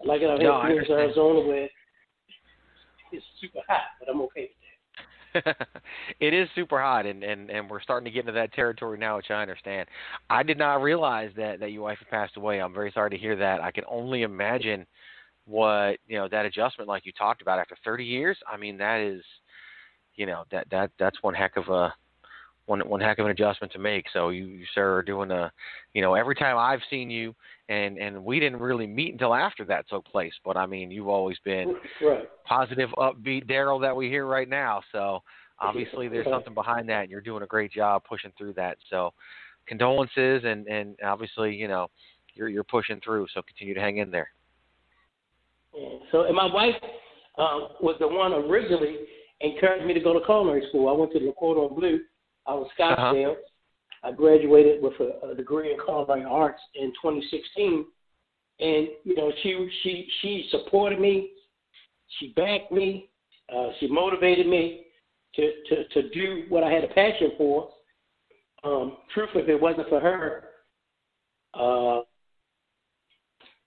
[0.00, 1.00] I like it out here No, in I Phoenix, understand.
[1.00, 1.68] Arizona, where
[3.12, 4.61] it's super hot, but I'm okay with
[6.20, 9.16] it is super hot and, and and we're starting to get into that territory now
[9.16, 9.88] which i understand.
[10.30, 12.60] I did not realize that that your wife had passed away.
[12.60, 13.60] I'm very sorry to hear that.
[13.60, 14.86] I can only imagine
[15.44, 19.00] what you know that adjustment like you talked about after 30 years i mean that
[19.00, 19.22] is
[20.14, 21.92] you know that that that's one heck of a
[22.66, 25.50] one one heck of an adjustment to make so you you sir are doing a
[25.94, 27.34] you know every time i've seen you
[27.68, 31.08] and and we didn't really meet until after that took place but i mean you've
[31.08, 31.74] always been.
[32.00, 32.28] Right.
[32.44, 34.82] positive, upbeat Daryl that we hear right now.
[34.92, 35.22] So
[35.58, 38.76] obviously there's something behind that, and you're doing a great job pushing through that.
[38.90, 39.12] So
[39.66, 41.88] condolences, and and obviously you know
[42.34, 43.26] you're you're pushing through.
[43.34, 44.28] So continue to hang in there.
[46.10, 46.74] So, and my wife
[47.38, 48.96] uh, was the one originally
[49.40, 50.88] encouraged me to go to culinary school.
[50.88, 51.74] I went to the Cordon
[52.48, 53.36] Out of Scottsdale.
[54.04, 57.84] I graduated with a, a degree in culinary arts in 2016,
[58.60, 61.30] and you know she she she supported me,
[62.18, 63.08] she backed me,
[63.54, 64.86] uh, she motivated me
[65.36, 67.68] to, to to do what I had a passion for.
[68.64, 70.44] Um, truthfully, if it wasn't for her,
[71.54, 72.00] uh,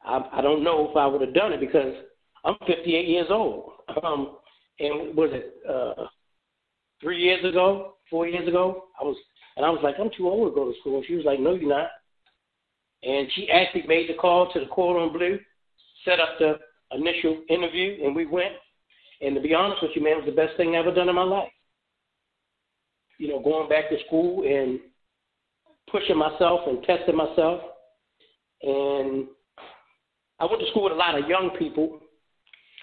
[0.05, 1.93] I, I don't know if I would have done it because
[2.43, 3.71] I'm 58 years old.
[4.03, 4.37] Um,
[4.79, 6.05] and was it uh,
[7.05, 8.85] three years ago, four years ago?
[8.99, 9.15] I was,
[9.55, 10.97] and I was like, I'm too old to go to school.
[10.97, 11.89] And she was like, No, you're not.
[13.03, 15.37] And she actually made the call to the Cordon Bleu,
[16.03, 16.55] set up the
[16.91, 18.53] initial interview, and we went.
[19.21, 21.07] And to be honest with you, man, it was the best thing I ever done
[21.07, 21.51] in my life.
[23.19, 24.79] You know, going back to school and
[25.91, 27.61] pushing myself and testing myself.
[28.63, 29.27] And
[30.39, 31.99] I went to school with a lot of young people.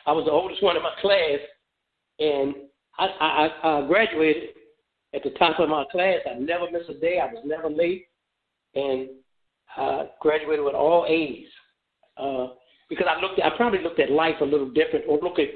[0.07, 1.41] I was the oldest one in my class,
[2.19, 2.55] and
[2.98, 4.50] I, I, I graduated
[5.14, 6.18] at the top of my class.
[6.31, 7.20] I never missed a day.
[7.20, 8.07] I was never late,
[8.74, 9.09] and
[9.76, 11.46] I graduated with all A's.
[12.16, 12.48] Uh,
[12.88, 15.48] because I looked, I probably looked at life a little different, or look at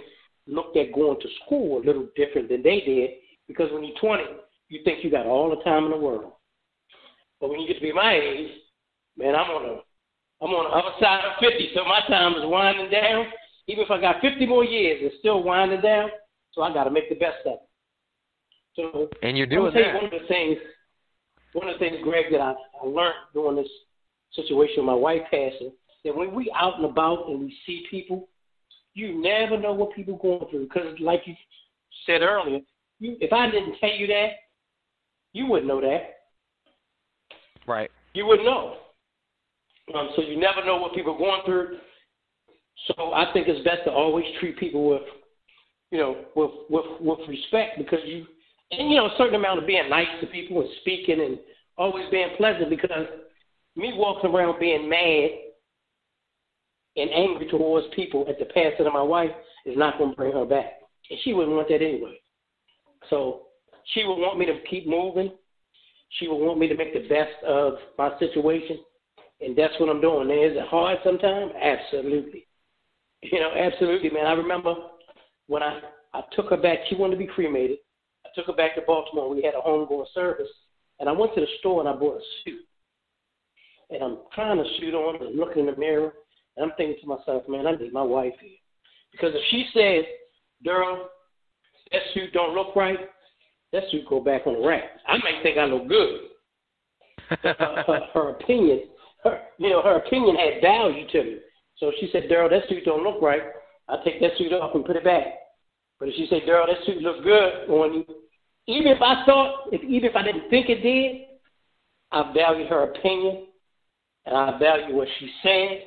[0.46, 3.11] looked at going to school a little different than they did
[3.49, 4.22] because when you're 20,
[4.68, 6.33] you think you got all the time in the world.
[7.40, 8.51] But when you get to be my age,
[9.16, 9.81] man, I'm on the
[10.42, 13.27] I'm on the other side of 50, so my time is winding down.
[13.68, 16.11] Even if I got 50 more years, it's still winding down.
[16.57, 17.61] So I got to make the best of it.
[18.75, 19.95] So And you're doing tell you that.
[19.95, 20.59] one of the things,
[21.53, 23.71] one of the things, Greg, that I, I learned during this
[24.35, 25.71] situation with my wife passing,
[26.05, 28.29] that when we out and about and we see people,
[28.95, 30.64] you never know what people going through.
[30.64, 31.35] Because like you
[32.07, 32.61] said earlier,
[32.99, 34.31] you, if I didn't tell you that,
[35.35, 36.14] you wouldn't know that.
[37.66, 37.90] Right.
[38.14, 38.77] You wouldn't know.
[39.95, 41.79] Um, so you never know what people are going through.
[42.87, 45.03] So I think it's best to always treat people with,
[45.97, 48.27] you know, with with with respect because you,
[48.71, 51.39] and you know, a certain amount of being nice to people and speaking and
[51.79, 53.07] always being pleasant because
[53.77, 55.31] me walking around being mad
[56.97, 59.31] and angry towards people at the passing of my wife
[59.65, 62.21] is not going to bring her back, and she wouldn't want that anyway.
[63.09, 63.47] So
[63.95, 65.33] she would want me to keep moving.
[66.19, 68.81] She would want me to make the best of my situation,
[69.41, 70.29] and that's what I'm doing.
[70.29, 71.53] Now, is it hard sometimes?
[71.59, 72.47] Absolutely.
[73.23, 74.27] You know, absolutely, man.
[74.27, 74.75] I remember
[75.47, 75.81] when I
[76.17, 76.79] I took her back.
[76.89, 77.79] She wanted to be cremated.
[78.25, 79.29] I took her back to Baltimore.
[79.29, 80.49] We had a homegoing service,
[80.99, 82.61] and I went to the store and I bought a suit.
[83.91, 86.13] And I'm trying the suit on and looking in the mirror,
[86.57, 88.59] and I'm thinking to myself, man, I need my wife here,
[89.13, 90.05] because if she says,
[90.67, 91.05] "Daryl,
[91.93, 92.99] that suit don't look right,"
[93.73, 94.85] that suit go back on the rack.
[95.07, 96.21] I might think I look good.
[97.29, 97.55] Her,
[97.87, 98.85] her, her opinion,
[99.23, 101.39] her you know, her opinion had value to me.
[101.77, 103.43] So she said, Daryl, that suit don't look right,
[103.88, 105.27] I take that suit off and put it back.
[105.99, 108.05] But if she said, Daryl, that suit look good on you,
[108.66, 111.22] even if I thought, if even if I didn't think it did,
[112.12, 113.46] I valued her opinion,
[114.27, 115.83] and I value what she said,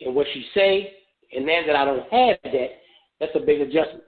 [0.00, 0.92] and what she say,
[1.36, 2.68] and then that I don't have that,
[3.18, 4.04] that's a big adjustment.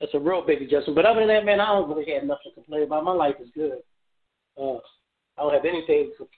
[0.00, 0.96] That's a real big adjustment.
[0.96, 3.04] But other than that, man, I don't really have nothing to complain about.
[3.04, 3.78] My life is good.
[4.60, 4.78] Uh,
[5.38, 6.12] I don't have anything.
[6.18, 6.28] To,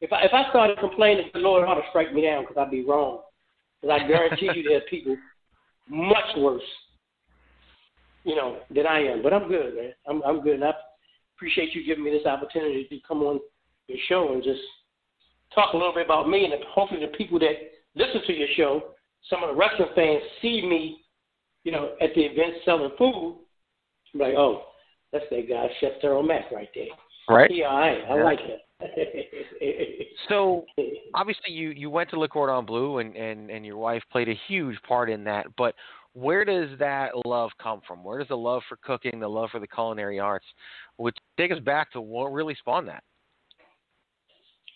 [0.00, 2.70] if I if I started complaining, the Lord ought to strike me down because I'd
[2.70, 3.20] be wrong.
[3.86, 5.16] Because I guarantee you, there's people
[5.88, 6.62] much worse,
[8.24, 9.22] you know, than I am.
[9.22, 9.92] But I'm good, man.
[10.08, 10.56] I'm I'm good.
[10.56, 10.72] And I
[11.36, 13.38] appreciate you giving me this opportunity to come on
[13.86, 14.60] your show and just
[15.54, 17.54] talk a little bit about me, and hopefully the people that
[17.94, 18.82] listen to your show,
[19.30, 21.02] some of the wrestling fans see me,
[21.62, 23.38] you know, at the event selling food.
[24.14, 24.64] I'm like, oh,
[25.12, 26.86] that's that guy, Chef Daryl Mack, right there.
[27.28, 27.50] Right.
[27.50, 28.04] Yeah, all right.
[28.08, 28.24] I Yeah.
[28.24, 28.58] like him.
[30.28, 30.64] So
[31.14, 34.34] obviously you you went to Le Cordon Bleu and and and your wife played a
[34.48, 35.46] huge part in that.
[35.56, 35.74] But
[36.14, 38.02] where does that love come from?
[38.02, 40.46] Where does the love for cooking, the love for the culinary arts,
[40.96, 43.04] which take us back to what really spawned that?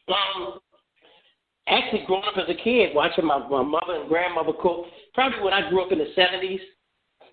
[0.09, 0.59] Um,
[1.67, 5.55] actually, growing up as a kid, watching my, my mother and grandmother cook, probably when
[5.55, 6.61] I grew up in the 70s,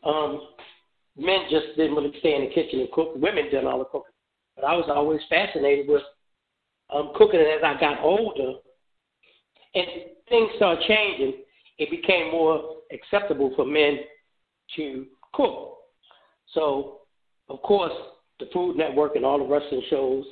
[0.06, 0.42] um,
[1.18, 3.14] men just didn't really stay in the kitchen and cook.
[3.16, 4.14] Women did all the cooking.
[4.58, 6.02] But I was always fascinated with
[6.94, 7.40] um, cooking.
[7.40, 8.54] And as I got older
[9.74, 9.86] and
[10.28, 11.42] things started changing,
[11.78, 14.00] it became more acceptable for men
[14.76, 15.78] to cook.
[16.54, 17.02] So,
[17.50, 17.94] of course,
[18.40, 20.26] the Food Network and all the wrestling shows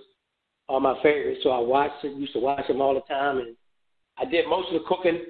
[0.70, 1.42] are my favorites.
[1.44, 3.56] So I watched it, used to watch them all the time, and
[4.18, 5.22] I did most of the cooking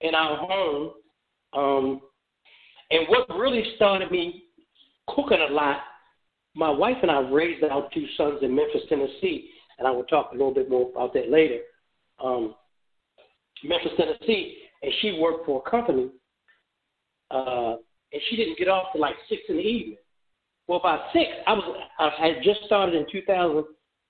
[0.00, 0.90] in our home.
[1.52, 2.00] Um,
[2.90, 4.44] and what really started me
[5.08, 5.78] cooking a lot,
[6.56, 10.30] my wife and I raised our two sons in Memphis, Tennessee, and I will talk
[10.30, 11.60] a little bit more about that later.
[12.22, 12.54] Um,
[13.62, 16.10] Memphis, Tennessee, and she worked for a company,
[17.30, 17.74] uh,
[18.12, 19.98] and she didn't get off till like six in the evening.
[20.66, 23.64] Well, by six, I was I had just started in 2000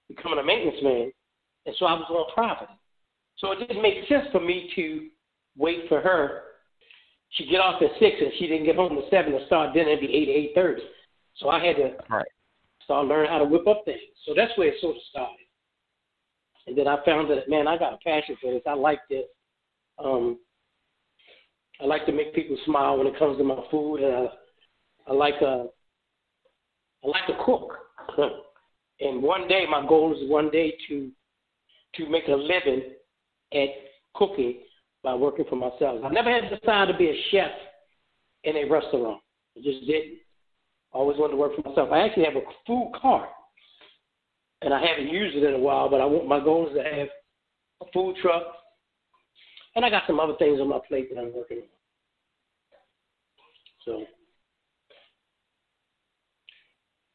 [0.09, 1.12] becoming a maintenance man,
[1.66, 2.72] and so I was on property.
[3.38, 5.09] So it didn't make sense for me to
[5.59, 6.42] wait for her.
[7.30, 9.90] She'd get off at six, and she didn't get home at seven to start dinner.
[9.90, 10.82] It'd be eight eight thirty.
[11.38, 12.26] So I had to Right.
[12.87, 14.01] Start learning how to whip up things.
[14.24, 15.45] So that's where it sort of started.
[16.66, 18.62] And then I found that man, I got a passion for this.
[18.66, 19.26] I like this.
[20.03, 20.39] Um,
[21.80, 25.12] I like to make people smile when it comes to my food, and I, I
[25.12, 25.64] like uh,
[27.05, 27.72] I like to cook.
[29.01, 31.11] and one day, my goal is one day to
[31.97, 32.82] to make a living
[33.53, 33.68] at
[34.14, 34.61] cooking
[35.03, 36.03] by working for myself.
[36.05, 37.51] I never had the desire to be a chef
[38.45, 39.20] in a restaurant.
[39.57, 40.18] I just didn't.
[40.97, 41.90] I always wanted to work for myself.
[41.92, 43.28] I actually have a food cart,
[44.62, 45.90] and I haven't used it in a while.
[45.90, 47.09] But I want my goal is to have
[47.82, 48.44] a food truck,
[49.74, 51.64] and I got some other things on my plate that I'm working on.
[53.84, 54.05] So,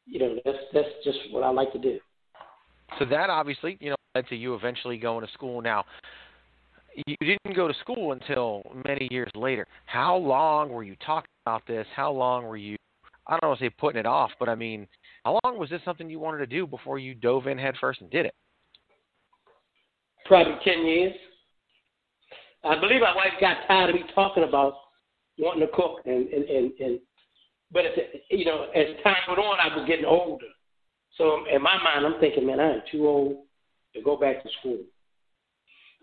[0.06, 1.98] you know, that's that's just what I like to do.
[3.00, 5.60] So that obviously, you know, led to you eventually going to school.
[5.60, 5.84] Now,
[7.08, 9.66] you didn't go to school until many years later.
[9.86, 11.84] How long were you talking about this?
[11.96, 12.76] How long were you?
[13.26, 14.86] I don't want to say putting it off, but I mean,
[15.24, 18.00] how long was this something you wanted to do before you dove in head first
[18.00, 18.34] and did it?
[20.26, 21.14] Probably ten years.
[22.64, 24.74] I believe my wife got tired of me talking about
[25.38, 27.00] wanting to cook, and and and, and
[27.72, 30.46] but the, you know, as time went on, I was getting older.
[31.16, 33.44] So in my mind, I'm thinking, man, I'm too old
[33.94, 34.78] to go back to school.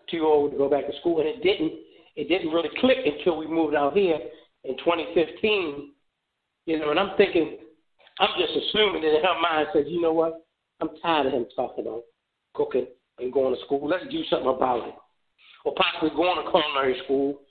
[0.09, 1.73] Too old to go back to school, and it didn't.
[2.15, 4.17] It didn't really click until we moved out here
[4.65, 5.91] in 2015.
[6.65, 7.57] You know, and I'm thinking,
[8.19, 10.45] I'm just assuming that her mind says, you know what?
[10.81, 12.03] I'm tired of him talking about
[12.53, 12.87] cooking
[13.19, 13.87] and going to school.
[13.87, 14.95] Let's do something about it.
[15.65, 17.41] Or possibly going to culinary school.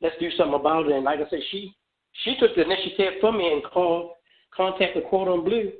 [0.00, 0.92] Let's do something about it.
[0.92, 1.74] And like I said, she
[2.24, 4.12] she took the initiative from me and called,
[4.54, 5.72] contacted Cordon Bleu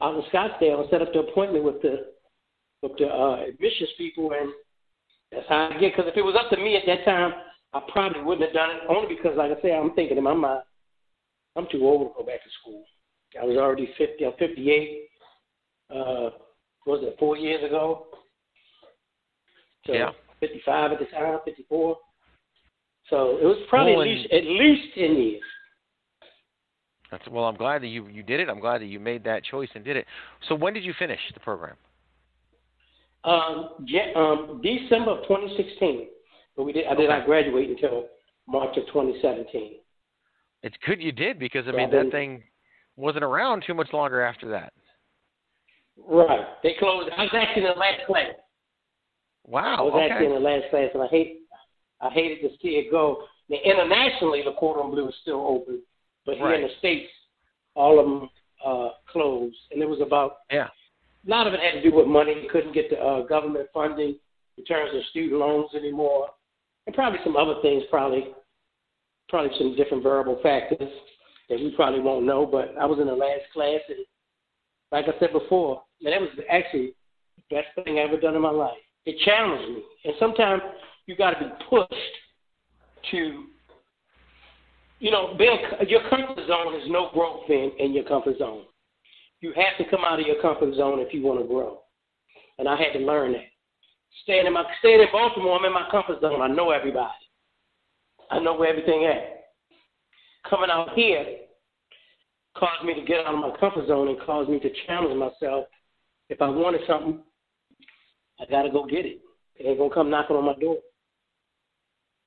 [0.00, 2.06] out in Scottsdale and set up the appointment with the
[2.82, 4.50] with the uh, admissions people, and
[5.30, 5.92] that's how I get.
[5.94, 7.32] Because if it was up to me at that time,
[7.74, 8.82] I probably wouldn't have done it.
[8.88, 10.62] Only because, like I say, I'm thinking in my mind,
[11.56, 12.84] I'm too old to go back to school.
[13.40, 14.24] I was already 50.
[14.24, 15.08] I'm 58.
[15.90, 16.30] Uh,
[16.86, 18.06] was it four years ago?
[19.86, 20.12] So Yeah.
[20.40, 21.98] 55 at the time, 54.
[23.08, 25.42] So it was probably Well, at least at least 10 years.
[27.10, 27.44] That's well.
[27.44, 28.48] I'm glad that you you did it.
[28.48, 30.06] I'm glad that you made that choice and did it.
[30.48, 31.76] So when did you finish the program?
[33.24, 36.08] Um, Ja- um, December of 2016,
[36.56, 36.86] but we did.
[36.86, 38.08] I did not graduate until
[38.46, 39.79] March of 2017.
[40.62, 42.42] It's good you did because I Yeah, mean that thing
[42.96, 44.72] wasn't around too much longer after that.
[46.06, 46.46] Right.
[46.62, 47.10] They closed.
[47.16, 48.34] I was actually in the last class.
[49.46, 49.76] Wow.
[49.78, 50.10] I was okay.
[50.10, 51.40] actually in the last class, and I hate.
[52.00, 53.24] I hated to see it go.
[53.50, 55.82] Now, internationally, the Cordon Bleu is still open,
[56.24, 57.10] but here in the states,
[57.74, 58.30] all of them
[58.64, 60.38] uh, closed, and it was about.
[60.50, 60.68] Yeah.
[61.26, 62.32] A lot of it had to do with money.
[62.42, 64.16] You couldn't get the uh, government funding
[64.56, 66.30] in terms of student loans anymore,
[66.86, 67.82] and probably some other things.
[67.90, 68.28] Probably,
[69.30, 70.90] probably some different variable factors
[71.48, 72.46] that we probably won't know.
[72.46, 74.04] But I was in the last class, and
[74.92, 76.94] like I said before, man, that was actually
[77.36, 78.78] the best thing I ever done in my life.
[79.06, 80.62] It challenged me, and sometimes
[81.06, 81.92] you got to be pushed
[83.10, 83.44] to,
[84.98, 85.58] you know, being,
[85.88, 88.64] your comfort zone is no growth in in your comfort zone.
[89.40, 91.80] You have to come out of your comfort zone if you want to grow,
[92.58, 93.48] and I had to learn that.
[94.24, 96.42] Staying in my staying in Baltimore, I'm in my comfort zone.
[96.42, 97.19] I know everybody.
[98.30, 99.44] I know where everything at.
[100.48, 101.24] Coming out here
[102.56, 105.66] caused me to get out of my comfort zone and caused me to challenge myself.
[106.28, 107.20] If I wanted something,
[108.40, 109.20] I got to go get it.
[109.56, 110.78] It ain't gonna come knocking on my door.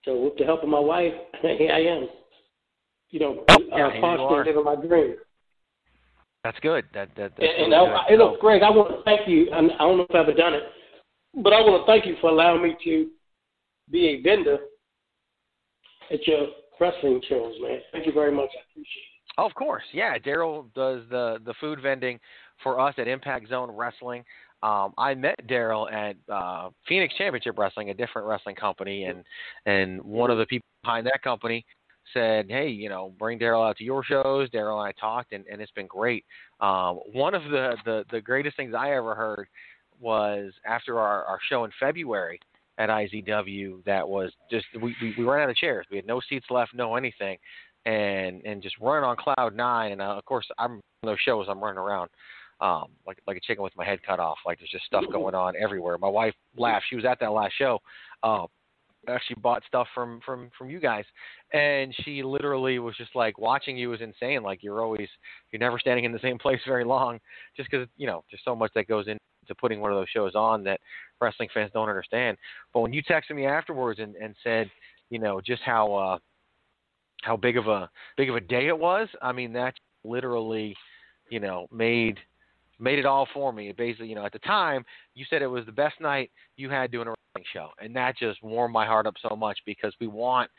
[0.05, 2.07] So with the help of my wife, here I am.
[3.09, 5.15] You know, Yeah, uh, partially living my dream.
[6.43, 6.85] That's good.
[6.93, 8.13] That that that's And, and really I, good.
[8.13, 9.49] and look, Greg, I want to thank you.
[9.51, 10.63] I, I don't know if I've ever done it,
[11.35, 13.09] but I want to thank you for allowing me to
[13.89, 14.57] be a vendor
[16.11, 16.47] at your
[16.79, 17.79] wrestling shows, man.
[17.91, 18.49] Thank you very much.
[18.57, 19.13] I appreciate it.
[19.37, 20.17] Of course, yeah.
[20.17, 22.19] Daryl does the the food vending
[22.61, 24.23] for us at Impact Zone Wrestling.
[24.61, 29.23] Um, I met Daryl at uh, Phoenix Championship Wrestling, a different wrestling company, and
[29.65, 31.65] and one of the people behind that company
[32.13, 35.45] said, "Hey, you know, bring Daryl out to your shows." Daryl and I talked, and,
[35.51, 36.23] and it's been great.
[36.61, 39.47] Um, one of the, the the greatest things I ever heard
[39.99, 42.39] was after our, our show in February
[42.77, 43.83] at IZW.
[43.85, 45.85] That was just we, we we ran out of chairs.
[45.89, 47.37] We had no seats left, no anything,
[47.85, 49.91] and and just running on cloud nine.
[49.91, 51.47] And uh, of course, I'm those shows.
[51.49, 52.09] I'm running around
[52.61, 54.37] um, like like a chicken with my head cut off.
[54.45, 55.97] Like there's just stuff going on everywhere.
[55.97, 56.85] My wife laughed.
[56.89, 57.79] She was at that last show.
[58.23, 58.45] Uh,
[59.09, 61.05] actually bought stuff from from from you guys,
[61.51, 64.43] and she literally was just like watching you was insane.
[64.43, 65.09] Like you're always
[65.51, 67.19] you're never standing in the same place very long,
[67.55, 69.07] just because you know there's so much that goes
[69.43, 70.79] into putting one of those shows on that
[71.21, 72.37] wrestling fans don't understand.
[72.73, 74.69] But when you texted me afterwards and and said,
[75.09, 76.17] you know, just how uh
[77.21, 79.73] how big of a big of a day it was, I mean that
[80.03, 80.75] literally,
[81.29, 82.17] you know, made
[82.79, 83.69] made it all for me.
[83.69, 84.83] It basically, you know, at the time
[85.15, 88.17] you said it was the best night you had doing a wrestling show, and that
[88.17, 90.49] just warmed my heart up so much because we want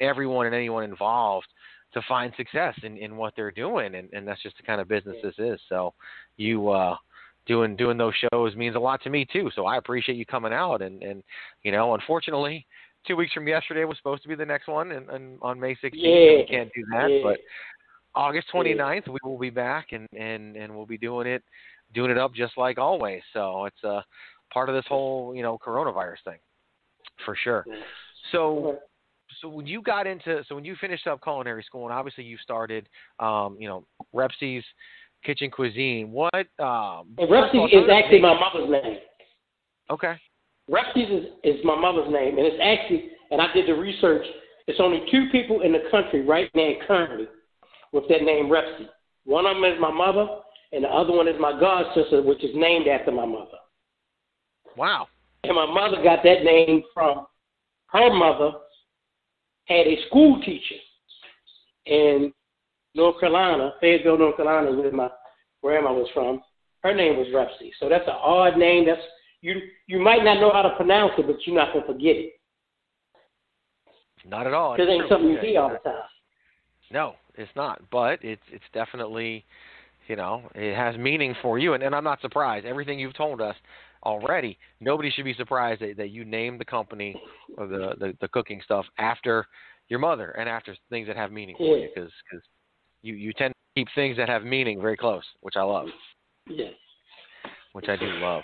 [0.00, 1.46] everyone and anyone involved
[1.94, 4.88] to find success in, in what they're doing, and, and that's just the kind of
[4.88, 5.60] business this is.
[5.68, 5.92] So,
[6.36, 6.96] you uh,
[7.46, 9.50] doing doing those shows means a lot to me too.
[9.54, 11.22] So I appreciate you coming out, and and
[11.62, 12.66] you know, unfortunately.
[13.04, 15.72] Two weeks from yesterday was supposed to be the next one, and, and on May
[15.74, 17.10] 16th, so we can't do that.
[17.10, 17.18] Yeah.
[17.24, 17.40] But
[18.14, 21.42] August 29th, we will be back, and and and we'll be doing it,
[21.94, 23.22] doing it up just like always.
[23.32, 24.04] So it's a
[24.52, 26.38] part of this whole you know coronavirus thing,
[27.24, 27.64] for sure.
[28.30, 28.78] So
[29.40, 32.36] so when you got into so when you finished up culinary school, and obviously you
[32.38, 32.88] started,
[33.18, 33.84] um, you know,
[34.14, 34.64] Repsy's
[35.24, 36.10] Kitchen Cuisine.
[36.10, 36.34] What?
[36.58, 38.98] Um, And first of all, Rusty tell is actually my mother's name.
[39.90, 40.14] Okay.
[40.70, 44.24] Repsies is, is my mother's name, and it's actually, and I did the research.
[44.66, 47.26] It's only two people in the country right now currently
[47.92, 48.88] with that name Repsy.
[49.24, 50.26] One of them is my mother,
[50.72, 53.58] and the other one is my god sister, which is named after my mother.
[54.76, 55.08] Wow.
[55.44, 57.26] And my mother got that name from
[57.88, 58.52] her mother
[59.66, 60.80] had a school teacher
[61.86, 62.32] in
[62.94, 65.08] North Carolina, Fayetteville, North Carolina, where my
[65.62, 66.42] grandma was from.
[66.82, 67.70] Her name was Repsy.
[67.80, 68.84] So that's an odd name.
[68.86, 69.00] That's
[69.40, 69.54] you
[69.86, 72.32] you might not know how to pronounce it, but you're not gonna forget it.
[74.24, 74.74] Not at all.
[74.74, 75.48] Because it ain't It's something you true.
[75.48, 76.02] hear all the time.
[76.90, 77.80] No, it's not.
[77.90, 79.44] But it's it's definitely,
[80.08, 82.66] you know, it has meaning for you, and, and I'm not surprised.
[82.66, 83.56] Everything you've told us
[84.04, 87.20] already, nobody should be surprised that, that you named the company
[87.56, 89.46] or the, the the cooking stuff after
[89.88, 91.88] your mother and after things that have meaning for you, Yeah.
[91.94, 92.10] because
[93.02, 95.88] you you tend to keep things that have meaning very close, which I love.
[96.48, 96.72] Yes.
[97.72, 98.42] which I do love.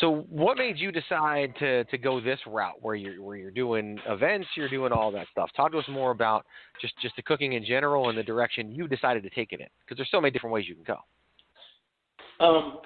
[0.00, 3.98] So, what made you decide to to go this route, where you're where you're doing
[4.06, 5.50] events, you're doing all that stuff?
[5.56, 6.44] Talk to us more about
[6.80, 9.66] just just the cooking in general and the direction you decided to take it in,
[9.84, 10.98] because there's so many different ways you can go.
[12.44, 12.78] Um,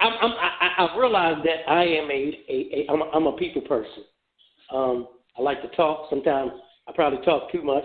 [0.00, 3.36] I'm, I'm, I, I've realized that I am a, a, a I'm, a I'm a
[3.36, 4.04] people person.
[4.74, 6.08] Um, I like to talk.
[6.10, 6.50] Sometimes
[6.88, 7.84] I probably talk too much,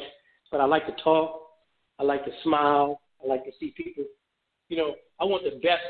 [0.51, 1.42] but I like to talk.
[2.03, 2.99] I like to smile.
[3.23, 4.03] I like to see people.
[4.67, 5.81] You know, I want the best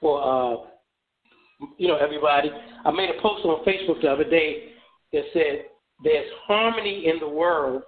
[0.00, 2.50] for uh, you know everybody.
[2.84, 4.70] I made a post on Facebook the other day
[5.12, 5.66] that said
[6.02, 7.82] there's harmony in the world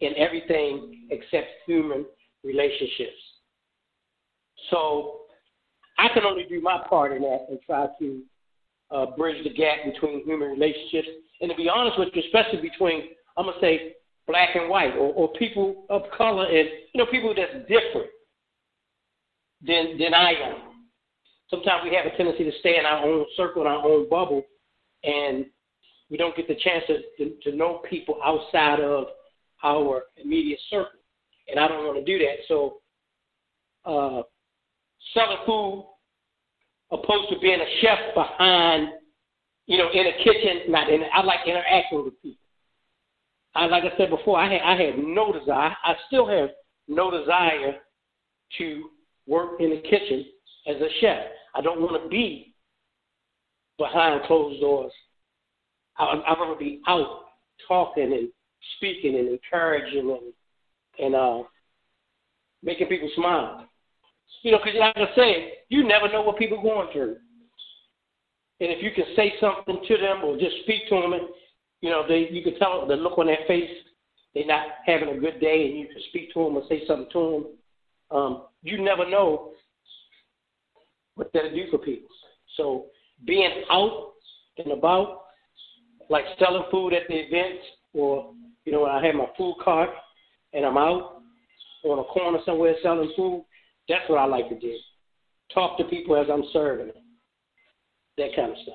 [0.00, 2.04] in everything except human
[2.44, 3.16] relationships.
[4.70, 5.20] So
[5.98, 8.22] I can only do my part in that and try to
[8.90, 11.08] uh, bridge the gap between human relationships.
[11.40, 13.94] And to be honest with you, especially between, I'm to say,
[14.26, 18.08] black and white or, or people of color and, you know, people that's different
[19.66, 20.56] than, than I am.
[21.50, 24.42] Sometimes we have a tendency to stay in our own circle, in our own bubble,
[25.04, 25.46] and
[26.10, 29.06] we don't get the chance to, to, to know people outside of
[29.62, 31.00] our immediate circle.
[31.48, 32.36] And I don't want to do that.
[32.48, 32.78] So,
[33.84, 34.22] uh,
[35.14, 35.86] selling food
[36.90, 38.88] opposed to being a chef behind,
[39.66, 40.70] you know, in a kitchen.
[40.70, 41.02] Not in.
[41.12, 42.41] I like interacting with people.
[43.54, 45.76] I like I said before, I had I had no desire.
[45.84, 46.50] I still have
[46.88, 47.76] no desire
[48.58, 48.90] to
[49.26, 50.26] work in the kitchen
[50.66, 51.22] as a chef.
[51.54, 52.54] I don't want to be
[53.78, 54.92] behind closed doors.
[55.98, 57.24] I I want to be out
[57.68, 58.28] talking and
[58.76, 60.32] speaking and encouraging and
[60.98, 61.42] and uh,
[62.62, 63.66] making people smile.
[64.42, 67.16] You know, because like I say, you never know what people are going through.
[68.60, 71.22] And if you can say something to them or just speak to them, and,
[71.82, 73.68] you know, they you can tell the look on their face,
[74.34, 77.08] they're not having a good day, and you can speak to them or say something
[77.12, 77.44] to
[78.10, 78.16] them.
[78.18, 79.50] Um, you never know
[81.16, 82.08] what that'll do for people.
[82.56, 82.86] So
[83.26, 84.12] being out
[84.58, 85.22] and about,
[86.08, 88.32] like selling food at the events, or
[88.64, 89.90] you know, when I have my food cart
[90.52, 91.20] and I'm out
[91.84, 93.44] on a corner somewhere selling food,
[93.88, 94.76] that's what I like to do.
[95.52, 96.96] Talk to people as I'm serving them.
[98.18, 98.74] That kind of stuff.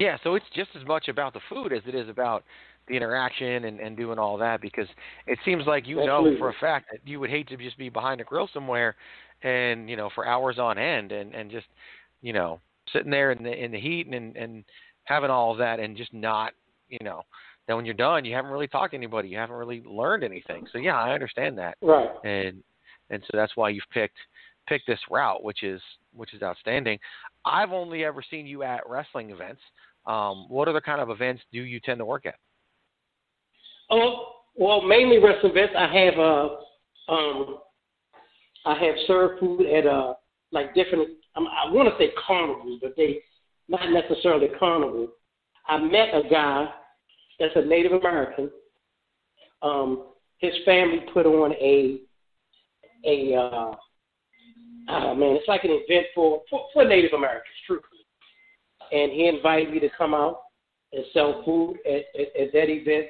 [0.00, 2.42] Yeah, so it's just as much about the food as it is about
[2.88, 4.88] the interaction and, and doing all that because
[5.26, 7.90] it seems like you know for a fact that you would hate to just be
[7.90, 8.96] behind a grill somewhere
[9.42, 11.66] and you know for hours on end and and just
[12.22, 12.58] you know
[12.92, 14.64] sitting there in the in the heat and and
[15.04, 16.52] having all of that and just not
[16.88, 17.22] you know.
[17.68, 19.28] Then when you're done you haven't really talked to anybody.
[19.28, 20.66] You haven't really learned anything.
[20.72, 21.76] So yeah I understand that.
[21.82, 22.08] Right.
[22.24, 22.62] and
[23.10, 24.16] and so that's why you've picked
[24.66, 25.80] picked this route which is
[26.14, 26.98] which is outstanding.
[27.44, 29.60] I've only ever seen you at wrestling events
[30.06, 32.36] um, what other kind of events do you tend to work at?
[33.90, 35.74] Oh, well, mainly restaurant events.
[35.76, 36.48] I have uh,
[37.12, 37.58] um,
[38.66, 40.14] I have served food at uh,
[40.52, 41.08] like different.
[41.36, 43.20] Um, I want to say carnivals, but they
[43.68, 45.08] not necessarily carnival.
[45.66, 46.68] I met a guy
[47.38, 48.50] that's a Native American.
[49.62, 52.00] Um, his family put on a
[53.04, 53.74] a uh,
[54.88, 57.89] oh man, it's like an event for for, for Native Americans, truthfully.
[58.92, 60.40] And he invited me to come out
[60.92, 63.06] and sell food at, at, at that event.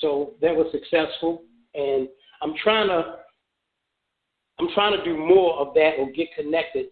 [0.00, 1.42] So that was successful,
[1.74, 2.08] and
[2.42, 3.16] I'm trying to
[4.60, 6.86] I'm trying to do more of that or get connected.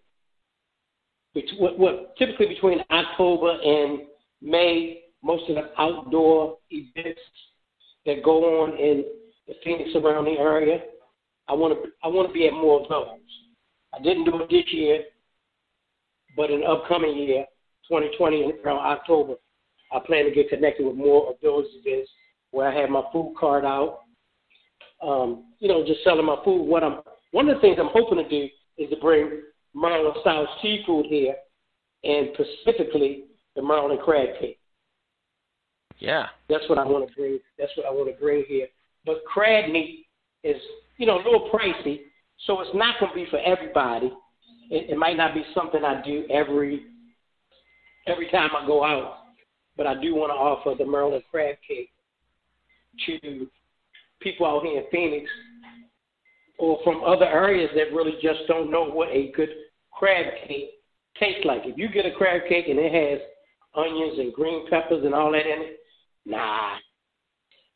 [1.59, 3.99] What, what typically between October and
[4.41, 7.19] May, most of the outdoor events
[8.05, 9.03] that go on in
[9.47, 10.79] the Phoenix surrounding area,
[11.47, 13.19] I want to I want to be at more of those.
[13.93, 15.03] I didn't do it this year,
[16.35, 17.45] but in the upcoming year,
[17.87, 19.35] 2020, around October,
[19.91, 22.09] I plan to get connected with more of those events
[22.51, 23.99] where I have my food cart out.
[25.01, 26.63] Um, you know, just selling my food.
[26.63, 26.99] What I'm
[27.31, 29.41] one of the things I'm hoping to do is to bring
[29.75, 31.35] Maryland style seafood here
[32.03, 33.25] and specifically
[33.55, 34.59] the Maryland crab cake.
[35.99, 36.27] Yeah.
[36.49, 37.39] That's what I want to bring.
[37.57, 38.67] That's what I want to bring here.
[39.05, 40.05] But crab meat
[40.43, 40.55] is,
[40.97, 42.01] you know, a little pricey,
[42.45, 44.11] so it's not going to be for everybody.
[44.69, 46.85] It, it might not be something I do every
[48.07, 49.19] every time I go out,
[49.75, 51.91] but I do want to offer the Maryland crab cake
[53.05, 53.47] to
[54.21, 55.29] people out here in Phoenix
[56.57, 59.49] or from other areas that really just don't know what a good
[59.91, 60.71] crab cake
[61.19, 61.61] tastes like.
[61.65, 63.19] If you get a crab cake and it has
[63.75, 65.79] onions and green peppers and all that in it,
[66.25, 66.75] nah.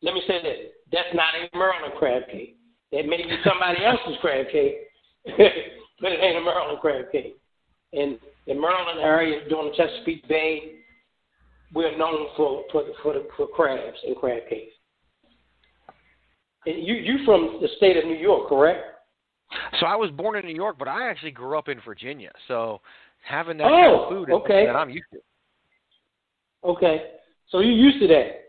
[0.01, 0.57] Let me say this:
[0.91, 2.57] that's not a Maryland crab cake.
[2.91, 4.75] That may be somebody else's crab cake,
[5.25, 7.38] but it ain't a Maryland crab cake.
[7.93, 8.17] And
[8.47, 10.75] the Maryland area, during the Chesapeake Bay,
[11.73, 14.73] we're known for for the, for, the, for crabs and crab cakes.
[16.65, 18.83] And you you from the state of New York, correct?
[19.79, 22.31] So I was born in New York, but I actually grew up in Virginia.
[22.47, 22.79] So
[23.23, 24.65] having that Oh, kind of oh, food is okay.
[24.65, 25.19] that I'm used to.
[26.63, 27.11] Okay,
[27.49, 28.41] so you're used to that.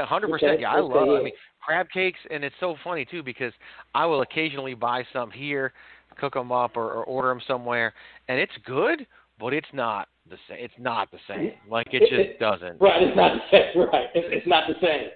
[0.00, 0.60] A hundred percent.
[0.60, 1.06] Yeah, I okay, love.
[1.08, 1.18] yeah.
[1.18, 1.32] I mean,
[1.64, 3.52] crab cakes, and it's so funny too because
[3.94, 5.72] I will occasionally buy some here,
[6.18, 7.94] cook them up, or, or order them somewhere,
[8.28, 9.06] and it's good,
[9.38, 10.58] but it's not the same.
[10.60, 11.52] It's not the same.
[11.70, 12.80] Like it just doesn't.
[12.80, 13.88] Right, it's not the same.
[13.88, 15.08] Right, it's, it's not the same.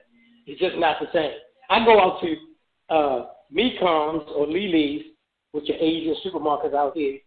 [0.46, 1.32] It's just not the same.
[1.70, 5.02] I go out to uh, Mekong's or Lee Lee's,
[5.52, 7.18] which are Asian supermarkets out here,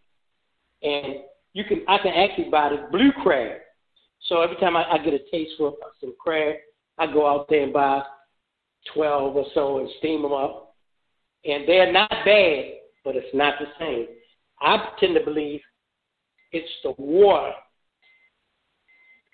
[0.82, 1.16] and
[1.52, 3.60] you can I can actually buy the blue crab.
[4.28, 6.56] So every time I, I get a taste for some crab,
[6.98, 8.02] I go out there and buy
[8.94, 10.74] twelve or so and steam them up,
[11.44, 12.64] and they're not bad,
[13.06, 14.08] but it's not the same.
[14.60, 15.60] I tend to believe
[16.50, 17.52] it's the water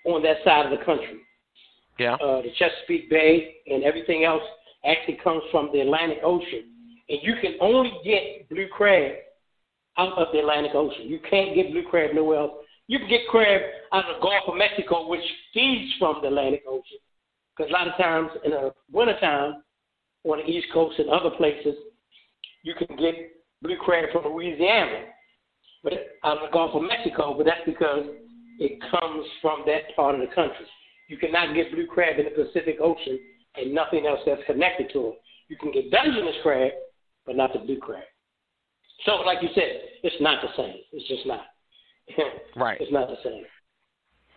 [0.05, 1.19] on that side of the country.
[1.97, 2.13] Yeah.
[2.13, 4.43] Uh, the Chesapeake Bay and everything else
[4.85, 6.69] actually comes from the Atlantic Ocean.
[7.09, 9.15] And you can only get blue crab
[9.97, 11.07] out of the Atlantic Ocean.
[11.07, 12.51] You can't get blue crab nowhere else.
[12.87, 13.61] You can get crab
[13.91, 16.99] out of the Gulf of Mexico, which feeds from the Atlantic Ocean.
[17.57, 19.63] Because a lot of times in the wintertime
[20.25, 21.75] on the East Coast and other places,
[22.63, 23.15] you can get
[23.63, 25.05] blue crab from Louisiana,
[25.83, 25.93] but
[26.23, 27.33] out of the Gulf of Mexico.
[27.35, 28.05] But that's because
[28.59, 30.65] it comes from that part of the country.
[31.09, 33.19] You cannot get blue crab in the Pacific Ocean
[33.55, 35.21] and nothing else that's connected to it.
[35.49, 36.71] You can get Dungeness crab,
[37.25, 38.03] but not the blue crab.
[39.05, 40.75] So, like you said, it's not the same.
[40.91, 41.41] It's just not.
[42.55, 42.79] Right.
[42.81, 43.43] It's not the same.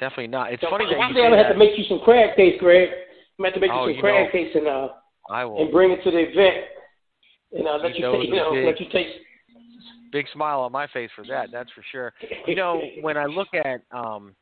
[0.00, 0.52] Definitely not.
[0.52, 2.36] It's So funny that one you say I'm gonna have to make you some crab
[2.36, 2.88] cakes, Greg.
[2.90, 4.32] I'm gonna have to make Oh, you some crab know.
[4.32, 4.88] cakes and uh
[5.30, 5.60] I will.
[5.60, 6.64] and bring it to the event.
[7.52, 9.06] And uh, let you, those you know big- let you take.
[10.12, 11.50] big smile on my face for that.
[11.52, 12.12] That's for sure.
[12.46, 14.34] You know, when I look at, um,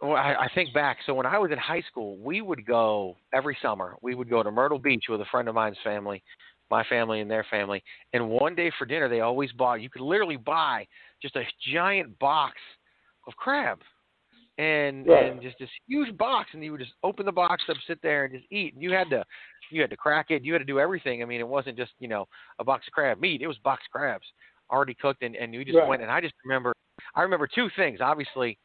[0.00, 0.98] well, I, I think back.
[1.06, 3.96] So when I was in high school, we would go every summer.
[4.02, 6.22] We would go to Myrtle Beach with a friend of mine's family,
[6.70, 7.82] my family and their family.
[8.12, 9.80] And one day for dinner, they always bought.
[9.80, 10.86] You could literally buy
[11.22, 12.54] just a giant box
[13.26, 13.78] of crab.
[14.58, 15.30] And Right.
[15.32, 18.24] and just this huge box, and you would just open the box up, sit there,
[18.24, 18.72] and just eat.
[18.72, 19.22] And you had to,
[19.70, 20.42] you had to crack it.
[20.42, 21.22] You had to do everything.
[21.22, 22.26] I mean, it wasn't just you know
[22.58, 23.42] a box of crab meat.
[23.42, 24.26] It was box crabs
[24.70, 25.88] already cooked, and and we just Right.
[25.88, 26.02] went.
[26.02, 26.72] And I just remember,
[27.14, 28.00] I remember two things.
[28.00, 28.58] Obviously,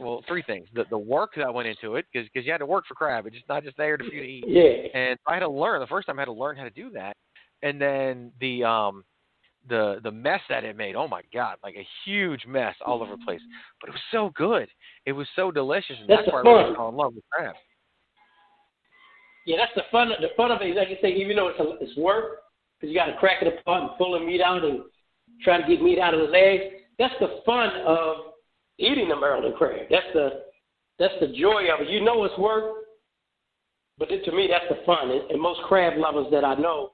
[0.00, 0.66] well, three things.
[0.72, 3.26] The the work that went into it, because because you had to work for crab.
[3.26, 4.44] It's just not just there to for you to eat.
[4.48, 4.98] Yeah.
[4.98, 5.80] And I had to learn.
[5.80, 7.16] The first time I had to learn how to do that,
[7.62, 9.04] and then the um
[9.68, 10.94] the the mess that it made.
[10.94, 13.40] Oh my God, like a huge mess all over the place.
[13.80, 14.68] But it was so good.
[15.06, 17.54] It was so delicious, and That's that's, why I really fell in love with crab.
[19.46, 20.08] Yeah, that's the fun.
[20.08, 22.40] The fun of it is, like I say, even though it's a, it's work,
[22.78, 24.80] because you got to crack it apart and pull the meat out and
[25.42, 26.64] try to get meat out of the legs.
[26.98, 28.16] That's the fun of
[28.78, 29.86] eating the Maryland crab.
[29.90, 30.28] That's the
[30.98, 31.88] that's the joy of it.
[31.88, 32.84] You know it's work,
[33.98, 35.10] but it, to me that's the fun.
[35.10, 36.92] And, and most crab lovers that I know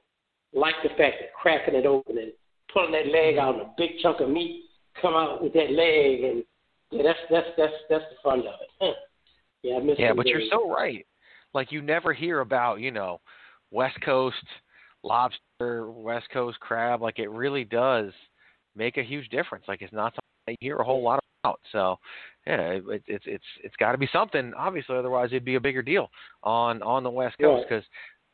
[0.52, 2.32] like the fact that cracking it open and
[2.72, 4.64] pulling that leg out and a big chunk of meat
[5.00, 6.44] come out with that leg, and
[6.90, 8.70] yeah, that's that's that's that's the fun of it.
[8.80, 8.92] Huh.
[9.62, 11.06] Yeah, I miss Yeah, but you're so right.
[11.52, 13.20] Like you never hear about, you know,
[13.70, 14.36] West Coast
[15.02, 17.02] lobster, West Coast crab.
[17.02, 18.12] Like it really does
[18.74, 19.66] make a huge difference.
[19.68, 21.60] Like it's not something that you hear a whole lot about.
[21.72, 21.96] So
[22.46, 24.52] yeah, it, it, it's it's it's got to be something.
[24.56, 26.10] Obviously, otherwise it'd be a bigger deal
[26.42, 27.84] on on the West Coast because.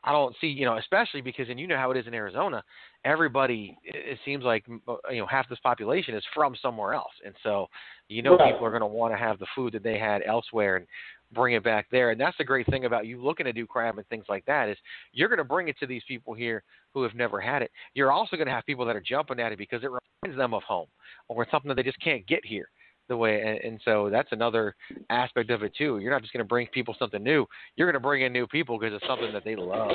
[0.07, 2.63] I don't see, you know, especially because, and you know how it is in Arizona.
[3.05, 7.35] Everybody, it seems like, uh, you know, half this population is from somewhere else, and
[7.43, 7.67] so,
[8.09, 8.53] you know, Right.
[8.53, 10.87] people are going to want to have the food that they had elsewhere, and
[11.33, 12.11] bring it back there.
[12.11, 14.69] And that's the great thing about you looking to do crab and things like that
[14.69, 14.77] is
[15.13, 16.63] you're going to bring it to these people here
[16.95, 17.71] who have never had it.
[17.95, 20.55] You're also going to have people that are jumping at it because it reminds them
[20.55, 20.87] of home
[21.29, 22.69] or it's something that they just can't get here.
[23.09, 24.75] The way and, and so that's another
[25.11, 25.99] aspect of it too.
[25.99, 27.47] You're not just going to bring people something new.
[27.77, 29.93] You're going to bring in new people because it's something that they love,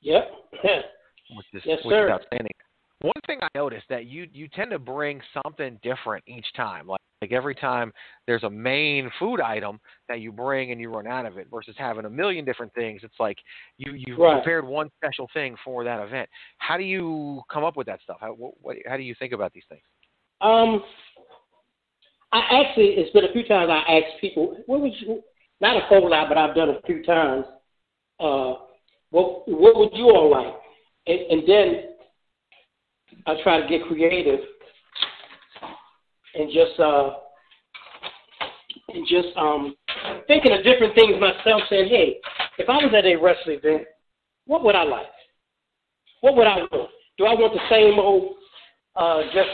[0.00, 0.30] Yep.
[1.34, 2.06] which is Yes, which sir.
[2.06, 2.52] is outstanding.
[3.00, 6.88] One thing I noticed that you you tend to bring something different each time.
[6.88, 7.92] Like like every time
[8.26, 11.74] there's a main food item that you bring and you run out of it versus
[11.76, 13.00] having a million different things.
[13.02, 13.38] It's like
[13.76, 14.42] you you Right.
[14.42, 16.28] prepared one special thing for that event.
[16.58, 18.18] How do you come up with that stuff?
[18.20, 19.82] How what, what, how do you think about these things?
[20.40, 20.82] Um,
[22.32, 25.22] I actually, it's been a few times I asked people, what would you,
[25.60, 27.46] not a whole lot, but I've done a few times,
[28.20, 28.54] uh,
[29.10, 30.54] what, what would you all like?
[31.06, 31.84] And, and then
[33.26, 34.40] I try to get creative
[36.34, 37.14] and just, uh,
[38.90, 39.74] and just, um,
[40.26, 42.18] thinking of different things myself, saying, hey,
[42.58, 43.86] if I was at a wrestling event,
[44.46, 45.06] what would I like?
[46.20, 46.90] What would I want?
[47.16, 48.34] Do I want the same old,
[48.96, 49.48] uh, just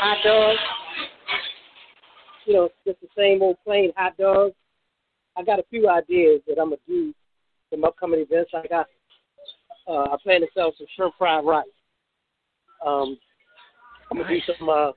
[0.00, 0.58] hot dogs?
[2.46, 4.54] You know, just the same old plain hot dogs.
[5.36, 7.14] I got a few ideas that I'm gonna do
[7.70, 8.50] some upcoming events.
[8.54, 8.86] I got
[9.86, 11.66] uh I plan to sell some shrimp fried rice.
[12.84, 13.18] Um
[14.10, 14.92] I'm gonna do some uh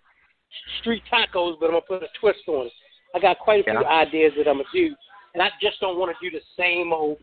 [0.79, 2.73] street tacos but I'm gonna put a twist on it.
[3.13, 4.95] I got quite a few ideas that I'm gonna do
[5.33, 7.17] and I just don't wanna do the same old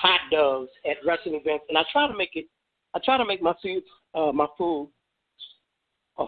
[0.00, 2.46] hot dogs at wrestling events and I try to make it
[2.94, 3.82] I try to make my food
[4.14, 4.90] uh my food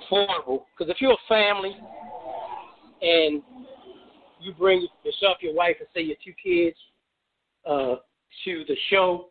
[0.00, 1.76] affordable because if you're a family
[3.02, 3.42] and
[4.40, 6.76] you bring yourself, your wife, and say your two kids
[7.66, 7.96] uh,
[8.44, 9.30] to the show,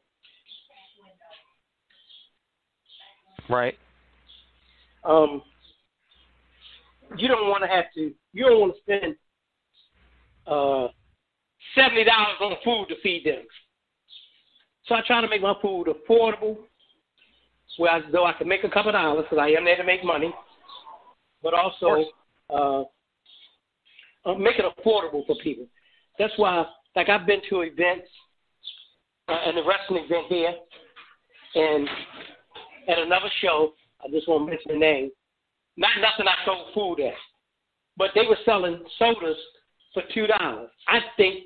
[3.50, 3.78] Right.
[5.04, 5.42] um,
[7.18, 8.14] you don't want to have to.
[8.32, 9.16] You don't want to spend
[10.48, 10.88] uh,
[11.76, 13.44] seventy dollars on food to feed them.
[14.88, 16.58] So I try to make my food affordable,
[17.78, 19.84] where as though I can make a couple of dollars because I am there to
[19.84, 20.34] make money,
[21.44, 22.06] but also
[22.50, 22.84] uh,
[24.26, 25.66] uh, make it affordable for people.
[26.18, 26.66] That's why,
[26.96, 28.08] like I've been to events,
[29.28, 30.54] uh, and the wrestling event here,
[31.56, 31.88] and
[32.88, 33.74] at another show.
[34.04, 35.12] I just won't mention the name.
[35.78, 37.14] Not nothing I sold food at,
[37.96, 39.38] but they were selling sodas
[39.94, 40.70] for two dollars.
[40.88, 41.46] I think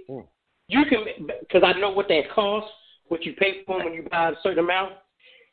[0.68, 2.70] you can because I know what that costs,
[3.08, 4.94] what you pay for when you buy a certain amount.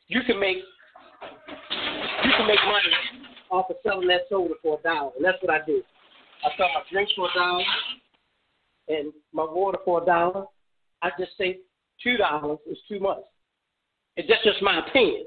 [0.07, 3.24] You can make you can make money
[3.55, 5.81] off of selling that soda for a dollar, and that's what I do.
[6.43, 7.63] I sell my drinks for a dollar
[8.87, 10.45] and my water for a dollar.
[11.01, 11.59] I just say
[12.03, 13.23] two dollars is too much.
[14.17, 15.25] It's just just my opinion.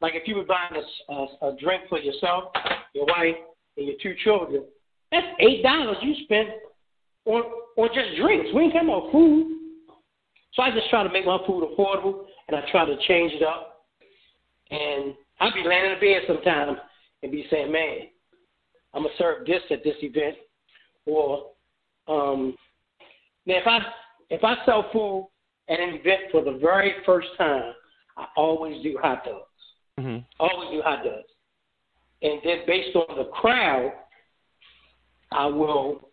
[0.00, 2.52] Like if you were buying a, a, a drink for yourself,
[2.94, 3.36] your wife,
[3.76, 4.64] and your two children,
[5.10, 6.48] that's eight dollars you spent
[7.26, 7.42] on
[7.76, 8.50] on just drinks.
[8.54, 9.58] We ain't talking about food.
[10.54, 13.42] So I just try to make my food affordable, and I try to change it
[13.42, 13.86] up.
[14.70, 16.78] And I'll be laying in the bed sometimes
[17.22, 18.08] and be saying, "Man,
[18.94, 20.36] I'm gonna serve this at this event,"
[21.06, 21.50] or
[22.08, 22.56] um,
[23.46, 23.80] now if I
[24.30, 25.28] if I sell food
[25.68, 27.72] at an event for the very first time,
[28.16, 29.46] I always do hot dogs.
[29.98, 30.24] Mm-hmm.
[30.40, 31.28] Always do hot dogs.
[32.22, 33.92] And then based on the crowd,
[35.32, 36.08] I will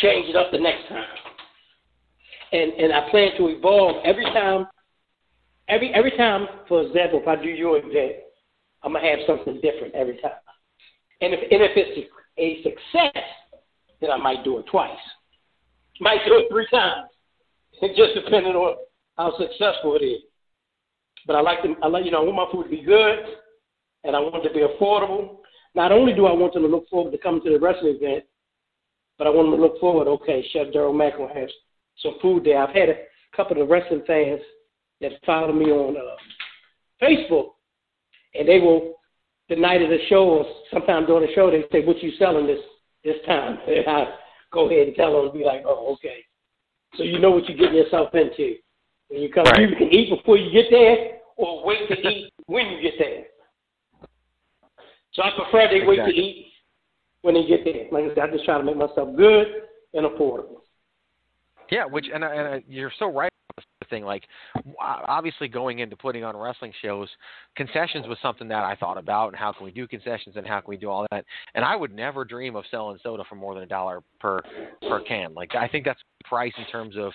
[0.00, 1.04] change it up the next time.
[2.52, 4.66] And and I plan to evolve every time.
[5.68, 8.23] Every every time, for example, if I do your event,
[8.84, 10.32] I'm gonna have something different every time.
[11.20, 13.24] And if and if it's a success,
[14.00, 14.90] then I might do it twice.
[16.00, 17.08] Might do it three times.
[17.80, 18.76] It just depending on
[19.16, 20.22] how successful it is.
[21.26, 23.18] But I like to, I like, you know, I want my food to be good,
[24.04, 25.38] and I want it to be affordable.
[25.74, 28.24] Not only do I want them to look forward to coming to the wrestling event,
[29.16, 30.06] but I want them to look forward.
[30.06, 31.48] Okay, Chef Daryl Mack will have
[32.02, 32.62] some food there.
[32.62, 32.96] I've had a
[33.34, 34.40] couple of wrestling fans
[35.00, 37.53] that follow me on uh, Facebook,
[38.34, 38.94] and they will
[39.48, 42.46] the night of the show or sometime during the show they say, "What you selling
[42.46, 42.60] this
[43.04, 44.14] this time?" And I
[44.52, 46.24] go ahead and tell them to be like, "Oh, okay."
[46.96, 48.56] So you know what you're getting yourself into.
[49.08, 52.66] When you come, you can eat before you get there, or wait to eat when
[52.68, 53.24] you get there.
[55.12, 56.52] So I prefer they wait to eat
[57.22, 57.86] when they get there.
[57.92, 59.46] Like I said, I just try to make myself good
[59.92, 60.60] and affordable.
[61.70, 63.30] Yeah, which and, I- and I- you're so right
[63.94, 64.04] thing.
[64.04, 64.24] Like,
[64.56, 64.62] uh,
[65.06, 67.08] obviously, going into putting on wrestling shows,
[67.56, 70.60] concessions was something that I thought about, and how can we do concessions, and how
[70.60, 71.24] can we do all that.
[71.54, 74.40] And I would never dream of selling soda for more than a dollar per
[74.88, 75.34] per can.
[75.34, 77.12] Like, I think that's price in terms of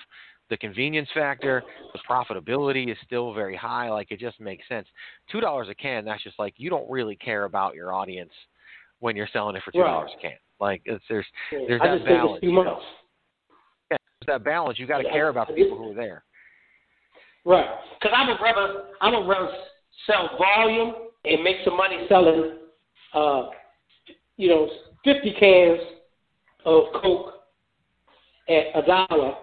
[0.49, 1.63] the convenience factor.
[1.93, 3.89] The profitability is still very high.
[3.89, 4.87] Like, it just makes sense.
[5.31, 6.05] Two dollars a can.
[6.05, 8.31] That's just like you don't really care about your audience
[8.99, 10.37] when you're selling it for two dollars a can.
[10.59, 12.37] Like, it's, there's there's I that just think balance.
[12.37, 12.65] it's too you much.
[12.65, 12.79] know?
[13.91, 14.77] Yeah, that balance.
[14.77, 16.23] You got to care about the people who are there.
[17.45, 17.67] Right.
[17.99, 19.51] Because I would rather I would rather
[20.05, 20.93] sell volume
[21.25, 22.57] and make some money selling,
[23.13, 23.49] uh,
[24.37, 24.69] you know,
[25.03, 25.79] fifty cans
[26.65, 27.33] of Coke
[28.47, 29.35] at a dollar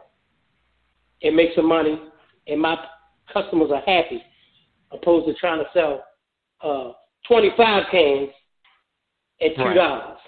[1.23, 2.01] and make some money,
[2.47, 2.77] and my
[3.33, 4.23] customers are happy,
[4.93, 6.05] opposed to trying to sell
[6.63, 6.93] uh,
[7.29, 8.31] 25 cans
[9.41, 9.75] at two Right.
[9.75, 10.19] dollars,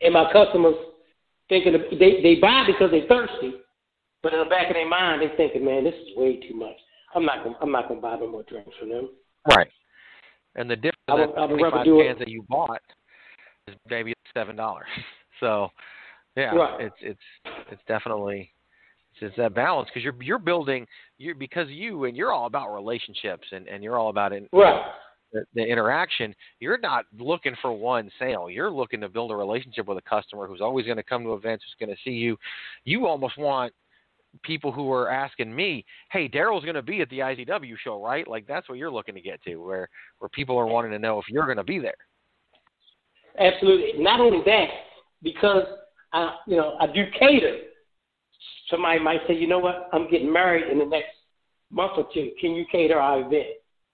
[0.00, 0.74] and my customers
[1.48, 3.54] thinking they they buy because they're thirsty,
[4.22, 6.76] but in the back of their mind they're thinking, man, this is way too much.
[7.14, 9.10] I'm not gonna I'm not gonna buy no more drinks from them.
[9.54, 9.70] Right.
[10.54, 12.42] And the difference I would- that I would rather 25 do it- cans that you
[12.48, 12.80] bought
[13.68, 14.86] is maybe seven dollars.
[15.40, 15.70] So,
[16.36, 16.80] yeah, Right.
[16.82, 18.52] it's it's it's definitely
[19.14, 20.86] it's, it's that balance because you're you're building
[21.18, 24.48] you because you and you're all about relationships and and you're all about it.
[24.52, 24.80] Right.
[25.32, 28.48] The, the interaction, you're not looking for one sale.
[28.48, 31.32] You're looking to build a relationship with a customer who's always going to come to
[31.32, 32.36] events, who's going to see you.
[32.84, 33.72] You almost want
[34.42, 38.26] people who are asking me, "Hey, Daryl's going to be at the IZW show, right?"
[38.26, 41.18] Like that's what you're looking to get to, where where people are wanting to know
[41.18, 41.94] if you're going to be there.
[43.38, 44.02] Absolutely.
[44.02, 44.68] Not only that,
[45.22, 45.64] because
[46.12, 47.58] I, you know, I do cater.
[48.68, 51.10] Somebody might say, you know what, I'm getting married in the next
[51.70, 52.30] month or two.
[52.40, 53.46] Can you cater our event?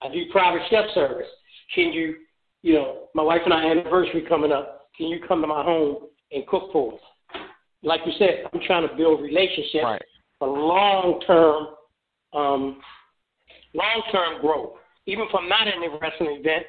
[0.03, 1.27] I do private chef service.
[1.75, 2.17] Can you,
[2.63, 4.89] you know, my wife and I anniversary coming up.
[4.97, 7.01] Can you come to my home and cook for us?
[7.83, 9.85] Like you said, I'm trying to build relationships
[10.39, 11.67] for long term,
[12.33, 12.81] um,
[13.75, 14.75] long term growth.
[15.07, 16.65] Even if I'm not in a wrestling event,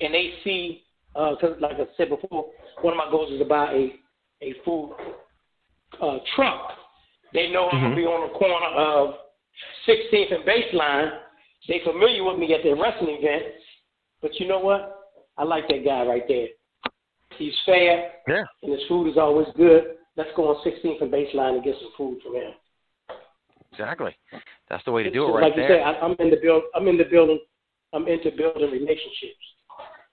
[0.00, 0.82] and they see,
[1.12, 2.46] because like I said before,
[2.82, 3.94] one of my goals is to buy a
[4.42, 4.94] a food
[6.00, 6.72] uh, truck.
[7.32, 9.14] They know I'm gonna be on the corner of
[9.88, 11.18] 16th and Baseline.
[11.68, 13.54] They familiar with me at their wrestling event,
[14.22, 14.92] but you know what?
[15.36, 16.48] I like that guy right there.
[17.36, 18.44] He's fair, Yeah.
[18.62, 19.96] and his food is always good.
[20.16, 22.52] Let's go on 16th and Baseline and get some food from him.
[23.78, 24.16] Exactly.
[24.68, 25.78] That's the way to do it right like there.
[25.78, 26.62] you said, I'm in the build.
[26.74, 27.38] I'm in the building.
[27.92, 29.36] I'm into building relationships.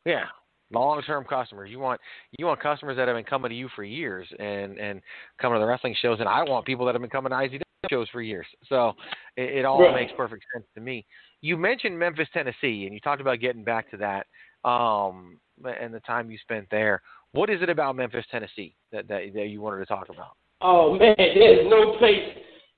[0.05, 0.25] Yeah,
[0.71, 1.69] long term customers.
[1.71, 1.99] You want
[2.37, 5.01] you want customers that have been coming to you for years and and
[5.41, 7.61] coming to the wrestling shows, and I want people that have been coming to IZW
[7.89, 8.45] shows for years.
[8.69, 8.93] So
[9.35, 9.93] it, it all Right.
[9.93, 11.05] makes perfect sense to me.
[11.41, 14.27] You mentioned Memphis, Tennessee, and you talked about getting back to that
[14.67, 17.01] um, and the time you spent there.
[17.33, 20.33] What is it about Memphis, Tennessee that that, that you wanted to talk about?
[20.61, 22.23] Oh man, there's no place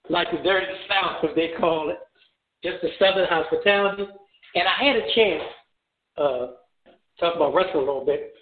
[0.10, 1.98] like the dirty South, as they call it.
[2.64, 4.08] Just the Southern hospitality.
[4.56, 5.44] And I had a chance,
[6.18, 6.48] uh,
[7.20, 8.34] talk about wrestling a little bit.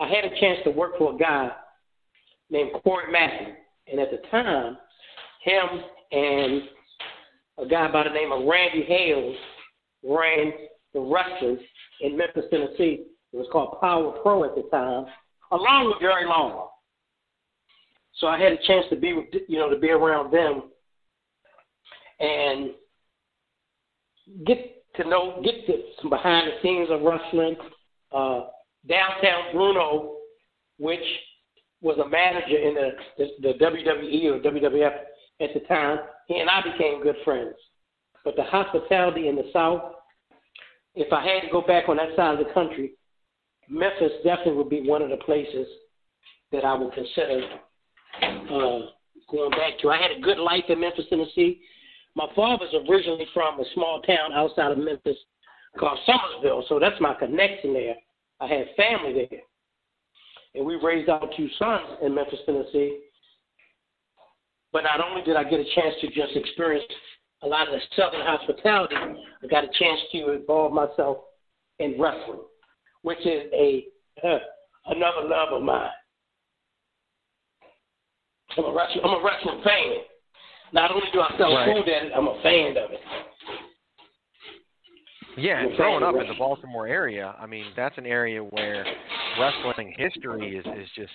[0.00, 1.50] I had a chance to work for a guy
[2.50, 3.54] named Corey Maclin,
[3.90, 4.78] and at the time,
[5.42, 6.62] him and
[7.58, 9.36] a guy by the name of Randy Hales
[10.04, 10.52] ran
[10.94, 11.58] the wrestlers
[12.00, 13.04] in Memphis, Tennessee.
[13.32, 15.06] It was called Power Pro at the time,
[15.50, 16.68] along with Jerry Long.
[18.14, 20.70] So I had a chance to be with, you know, to be around them
[22.20, 22.70] and
[24.46, 27.56] get to know, get to some behind the scenes of wrestling.
[28.12, 28.46] Uh,
[28.88, 30.16] Downtown Bruno,
[30.78, 31.00] which
[31.80, 34.94] was a manager in the, the, the WWE or WWF
[35.40, 37.54] at the time, he and I became good friends.
[38.24, 39.94] But the hospitality in the South,
[40.94, 42.92] if I had to go back on that side of the country,
[43.68, 45.66] Memphis definitely would be one of the places
[46.50, 47.42] that I would consider
[48.22, 48.78] uh,
[49.30, 49.90] going back to.
[49.90, 51.60] I had a good life in Memphis, Tennessee.
[52.18, 55.16] My father's originally from a small town outside of Memphis
[55.78, 57.94] called Somerville, so that's my connection there.
[58.40, 59.40] I had family there.
[60.56, 63.02] And we raised our two sons in Memphis, Tennessee.
[64.72, 66.82] But not only did I get a chance to just experience
[67.44, 71.18] a lot of the Southern hospitality, I got a chance to involve myself
[71.78, 72.40] in wrestling,
[73.02, 73.86] which is a
[74.24, 74.38] uh,
[74.86, 75.88] another love of mine.
[78.56, 80.17] I'm a wrestling, I'm a wrestling fan.
[80.72, 81.74] Not only do I sell Right.
[81.74, 83.00] food at it, I'm a fan of it.
[85.36, 86.34] Yeah, and growing up in the.
[86.34, 88.84] Baltimore area, I mean, that's an area where
[89.38, 91.12] wrestling history is is just.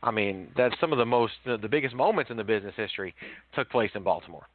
[0.00, 3.14] I mean, that's some of the most the, the biggest moments in the business history
[3.54, 4.46] took place in Baltimore.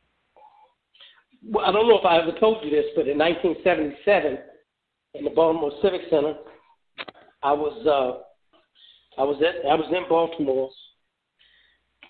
[1.46, 4.38] Well, I don't know if I ever told you this, but in 1977,
[5.16, 6.36] in the Baltimore Civic Center,
[7.44, 10.70] I was uh, I was at I was in Baltimore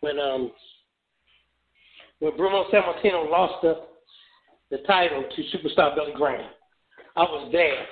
[0.02, 0.52] when um
[2.24, 3.82] when Bruno Sammartino lost the
[4.72, 6.50] the title to Superstar Billy Graham.
[7.18, 7.86] I was there.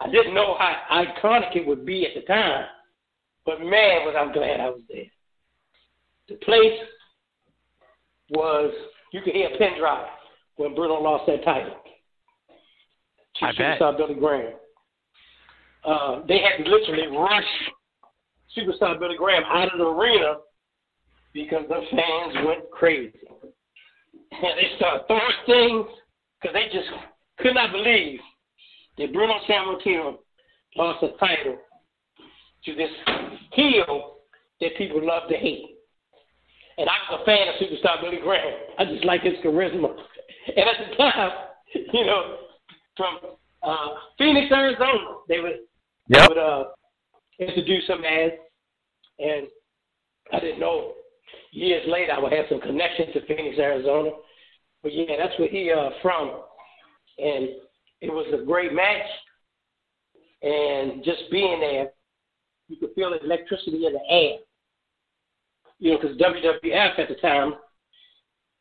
[0.00, 2.66] I didn't know how iconic it would be at the time,
[3.46, 5.06] but man, was I glad I was there.
[6.28, 6.78] The place
[8.30, 8.72] was
[9.12, 10.08] you could hear a pin drop
[10.56, 11.76] when Bruno lost that title
[13.36, 13.80] to I bet.
[13.80, 14.54] Superstar Billy Graham.
[15.84, 17.44] Uh, they had to literally rush
[18.56, 20.34] Superstar Billy Graham out of the arena
[21.44, 23.18] because the fans went crazy.
[24.30, 25.86] And they started throwing things
[26.40, 26.88] because they just
[27.38, 28.20] could not believe
[28.98, 30.18] that Bruno Sammartino
[30.76, 31.58] lost a title
[32.64, 32.90] to this
[33.52, 34.16] heel
[34.60, 35.76] that people love to hate.
[36.76, 38.54] And I was a fan of Superstar Billy Graham.
[38.78, 39.96] I just like his charisma.
[40.56, 41.30] And at the time,
[41.92, 42.36] you know,
[42.96, 43.18] from
[43.62, 45.18] uh, Phoenix, Arizona.
[45.28, 45.60] They would
[46.10, 46.22] Yep.
[46.22, 46.64] they would uh,
[47.38, 48.32] introduce some ads,
[49.18, 49.46] and
[50.32, 50.94] I didn't know.
[51.52, 54.10] Years later, I would have some connection to Phoenix, Arizona.
[54.82, 56.42] But yeah, that's where he uh from,
[57.18, 57.48] and
[58.00, 59.06] it was a great match.
[60.42, 61.90] And just being there,
[62.68, 64.38] you could feel the electricity in the air.
[65.80, 67.54] You know, because WWF at the time,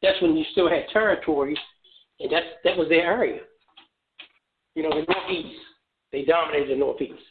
[0.01, 1.57] that's when you still had territory,
[2.19, 3.41] and that's that was their area.
[4.75, 5.59] You know, the Northeast.
[6.11, 7.21] They dominated the Northeast.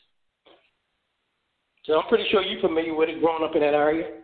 [1.84, 4.20] So I'm pretty sure you're familiar with it, growing up in that area.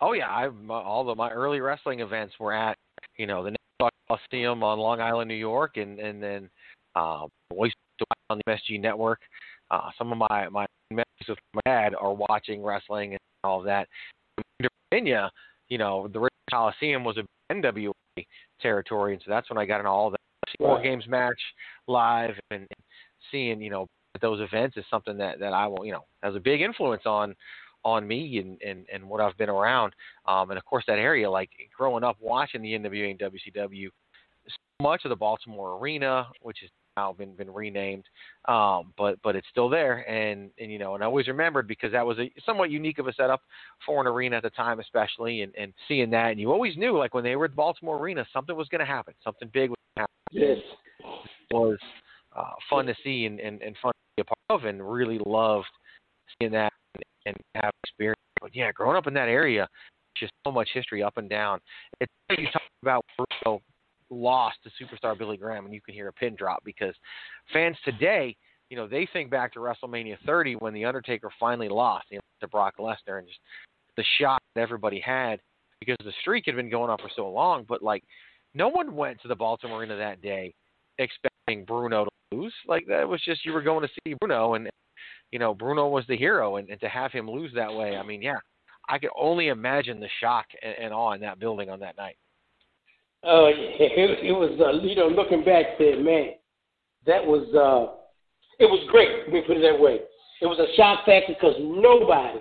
[0.00, 2.76] Oh yeah, I my- all of my early wrestling events were at
[3.16, 6.48] you know the Nassau Coliseum on Long Island, New York, and and then
[6.94, 7.28] um,
[8.30, 9.20] on the MSG Network.
[9.70, 13.64] Uh, some of my my memories with my dad are watching wrestling and all of
[13.64, 13.88] that.
[14.60, 15.30] In Virginia,
[15.68, 17.92] you know, the Coliseum was a NWA
[18.60, 20.18] territory, and so that's when I got into all that.
[20.58, 20.84] War Right.
[20.84, 21.40] Games match
[21.86, 22.84] live and, and
[23.30, 23.86] seeing you know
[24.20, 27.34] those events is something that that I will you know has a big influence on
[27.84, 29.94] on me and and and what I've been around.
[30.26, 33.88] Um, and of course that area, like growing up watching the NWA and WCW,
[34.46, 38.04] so much of the Baltimore arena, which has now been been renamed,
[38.48, 40.08] um, but but it's still there.
[40.08, 43.08] And and you know, and I always remembered because that was a somewhat unique of
[43.08, 43.40] a setup
[43.86, 46.96] for an arena at the time, especially, and and seeing that, and you always knew
[46.96, 49.70] like when they were at the Baltimore arena, something was going to happen, something big
[49.70, 50.58] was going to happen Yes.
[51.50, 51.78] was
[52.34, 55.20] uh, fun to see and, and, and fun to be a part of, and really
[55.24, 55.66] loved
[56.38, 56.72] seeing that
[57.26, 58.20] and, have experience.
[58.40, 59.68] But yeah, growing up in that area,
[60.16, 61.60] just so much history up and down.
[62.00, 63.60] It's like you talk about Bruno
[64.10, 66.94] lost to superstar Billy Graham, and you can hear a pin drop because
[67.52, 68.36] fans today,
[68.70, 72.22] you know, they think back to WrestleMania 30 when the Undertaker finally lost you know,
[72.40, 73.40] to Brock Lesnar, and just
[73.96, 75.40] the shock that everybody had
[75.80, 77.64] because the streak had been going on for so long.
[77.68, 78.02] But like,
[78.54, 80.54] no one went to the Baltimore Arena that day
[80.98, 82.54] expecting Bruno to lose.
[82.66, 84.68] Like that was just you were going to see Bruno, and
[85.32, 88.02] you know Bruno was the hero, and, and to have him lose that way, I
[88.04, 88.38] mean, yeah,
[88.88, 92.16] I could only imagine the shock and, and awe in that building on that night.
[93.24, 93.86] Oh, yeah.
[93.86, 96.32] It, it was, uh, you know, looking back there, man,
[97.06, 97.94] that was, uh,
[98.58, 99.10] it was great.
[99.24, 100.00] Let me put it that way.
[100.40, 102.40] It was a shock factor because nobody,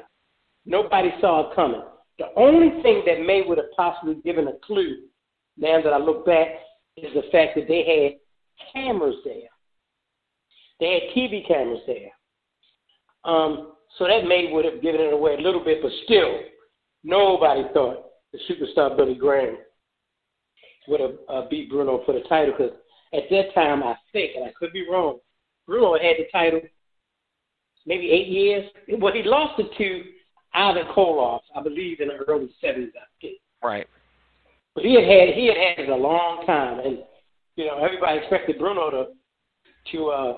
[0.65, 1.83] nobody saw it coming.
[2.17, 5.03] The only thing that may would have possibly given a clue,
[5.57, 6.47] now that I look back,
[6.97, 9.49] is the fact that they had cameras there.
[10.79, 12.09] They had TV cameras there.
[13.23, 16.39] Um, so that may would have given it away a little bit, but still,
[17.03, 19.57] nobody thought the superstar Billy Graham
[20.87, 22.73] would have uh, beat Bruno for the title because
[23.13, 25.19] at that time, I think, and I could be wrong,
[25.67, 26.61] Bruno had the title
[27.85, 28.69] maybe eight years.
[28.99, 30.03] Well, he lost it to
[30.53, 32.93] Ivan Koloff, I believe, in the early seventies.
[32.95, 33.37] I think.
[33.63, 33.87] Right.
[34.75, 36.99] But he had had he had had it a long time, and
[37.55, 39.05] you know everybody expected Bruno to
[39.91, 40.33] to uh,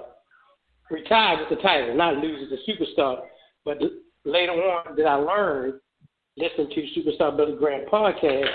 [0.89, 3.21] retire with the title, not lose as a superstar.
[3.65, 3.79] But
[4.25, 5.79] later on, that I learned
[6.37, 8.49] listening to Superstar Billy Graham podcast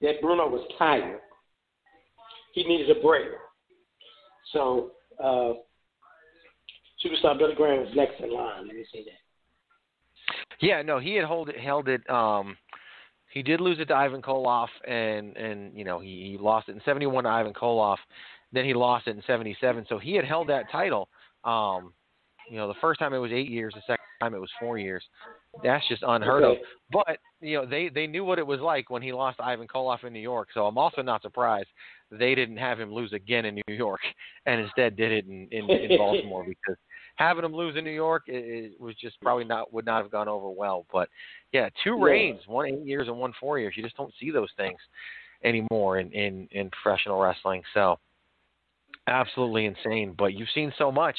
[0.00, 1.20] that Bruno was tired.
[2.54, 3.28] He needed a break.
[4.52, 4.92] So
[5.22, 5.52] uh,
[7.04, 8.66] Superstar Billy Graham was next in line.
[8.66, 9.10] Let me say that.
[10.60, 12.08] Yeah, no, he had hold it, held it.
[12.08, 12.56] Um,
[13.32, 16.72] he did lose it to Ivan Koloff, and and you know he, he lost it
[16.72, 17.96] in '71 to Ivan Koloff.
[18.52, 19.86] Then he lost it in '77.
[19.88, 21.08] So he had held that title.
[21.44, 21.92] Um,
[22.48, 23.74] you know, the first time it was eight years.
[23.74, 25.02] The second time it was four years.
[25.62, 26.60] That's just unheard Okay.
[26.60, 26.66] of.
[26.90, 30.04] But you know, they they knew what it was like when he lost Ivan Koloff
[30.04, 30.48] in New York.
[30.54, 31.68] So I'm also not surprised
[32.10, 34.00] they didn't have him lose again in New York,
[34.46, 36.76] and instead did it in in, in Baltimore because
[37.16, 40.10] having him lose in New York it, it was just probably not would not have
[40.10, 40.86] gone over well.
[40.92, 41.08] But
[41.52, 42.04] yeah, two Yeah.
[42.04, 43.74] reigns, one eight years and one four years.
[43.76, 44.78] You just don't see those things
[45.44, 47.62] anymore in in, in professional wrestling.
[47.74, 47.98] So
[49.06, 50.14] absolutely insane.
[50.16, 51.16] But you've seen so much.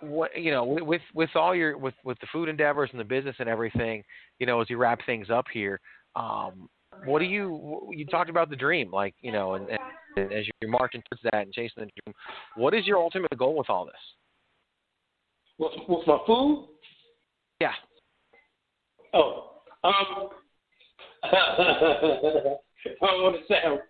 [0.00, 3.04] What you know with with, with all your with with the food endeavors and the
[3.04, 4.02] business and everything,
[4.38, 5.80] you know, as you wrap things up here.
[6.16, 6.68] Um,
[7.04, 9.66] what do you you talked about the dream, like you know, and,
[10.16, 12.14] and as you're marching towards that and chasing the dream,
[12.56, 13.94] what is your ultimate goal with all this?
[15.58, 16.68] With, with my food?
[17.60, 17.72] Yeah.
[19.12, 19.50] Oh,
[19.84, 20.30] um,
[21.22, 21.28] I
[23.02, 23.80] don't want to sound.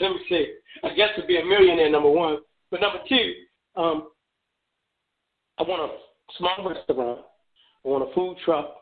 [0.00, 0.54] Let me see.
[0.84, 2.38] I guess to be a millionaire, number one.
[2.70, 3.32] But number two,
[3.76, 4.08] um,
[5.58, 5.96] I want a
[6.38, 7.20] small restaurant.
[7.84, 8.74] I want a food truck,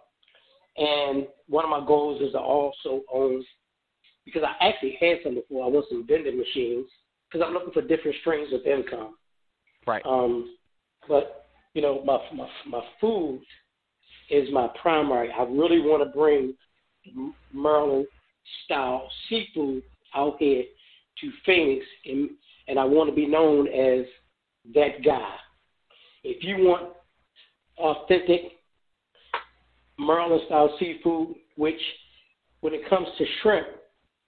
[0.76, 3.44] and one of my goals is to also own.
[4.24, 5.64] Because I actually had some before.
[5.64, 6.86] I want some vending machines
[7.30, 9.16] because I'm looking for different streams of income.
[9.86, 10.02] Right.
[10.04, 10.56] Um,
[11.08, 13.42] but you know, my my my food
[14.30, 15.30] is my primary.
[15.32, 16.54] I really want to bring
[17.52, 18.06] Maryland
[18.64, 19.82] style seafood
[20.14, 20.64] out here
[21.20, 22.30] to Phoenix, and
[22.68, 24.06] and I want to be known as
[24.74, 25.34] that guy.
[26.22, 26.92] If you want
[27.78, 28.52] authentic
[29.98, 31.80] Maryland style seafood, which
[32.60, 33.66] when it comes to shrimp,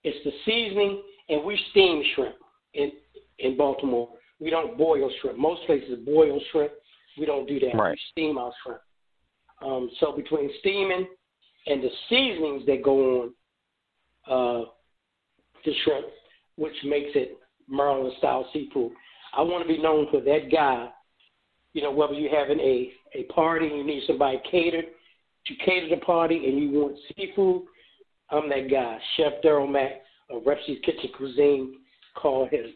[0.04, 2.36] it's the seasoning, and we steam shrimp
[2.74, 2.92] in
[3.38, 4.08] in Baltimore.
[4.40, 5.38] We don't boil shrimp.
[5.38, 6.72] Most places boil shrimp.
[7.18, 7.76] We don't do that.
[7.76, 7.92] Right.
[7.92, 8.80] We steam our shrimp.
[9.64, 11.06] Um, so between steaming
[11.66, 13.34] and the seasonings that go on
[14.28, 14.64] uh,
[15.64, 16.06] the shrimp,
[16.56, 17.38] which makes it
[17.68, 18.92] Maryland style seafood,
[19.36, 20.88] I want to be known for that guy.
[21.72, 24.86] You know, whether you're having a a party, and you need somebody catered
[25.46, 27.62] to cater the party, and you want seafood.
[28.30, 31.78] I'm that guy, Chef Daryl Mack of Repsy's Kitchen Cuisine.
[32.14, 32.74] Call him.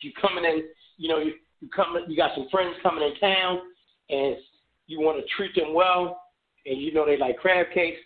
[0.00, 0.64] You coming in,
[0.96, 3.60] you know, you you coming, you got some friends coming in town,
[4.10, 4.36] and
[4.86, 6.22] you want to treat them well,
[6.64, 7.98] and you know they like crab cakes.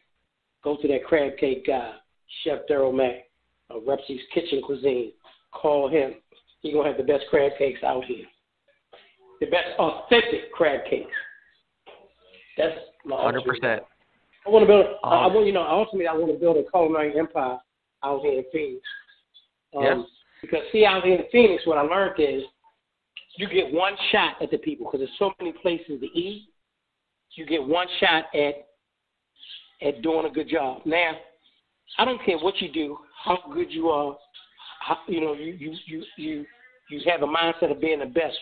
[0.65, 1.95] Go to that crab cake guy,
[2.43, 3.27] Chef Daryl Mack
[3.75, 5.13] of Repsy's Kitchen Cuisine.
[5.53, 6.15] Call him.
[6.61, 8.25] He gonna have the best crab cakes out here.
[9.41, 11.11] The best authentic crab cakes.
[12.57, 13.83] That's my Hundred ultimate percent.
[14.47, 14.87] I want to build.
[15.05, 15.63] I I Um, want you know.
[15.63, 17.59] Ultimately, I want to build a culinary empire
[18.05, 18.87] out here in Phoenix.
[19.75, 20.03] Um, Yeah.
[20.43, 22.43] Because see, out here in Phoenix, what I learned is
[23.37, 26.49] you get one shot at the people because there's so many places to eat.
[27.35, 28.67] You get one shot at
[29.81, 30.83] at doing a good job.
[30.85, 31.13] Now,
[31.99, 34.17] I don't care what you do, how good you are.
[34.81, 36.47] How, you know, you you you you
[36.91, 38.37] you have a mindset of being the best.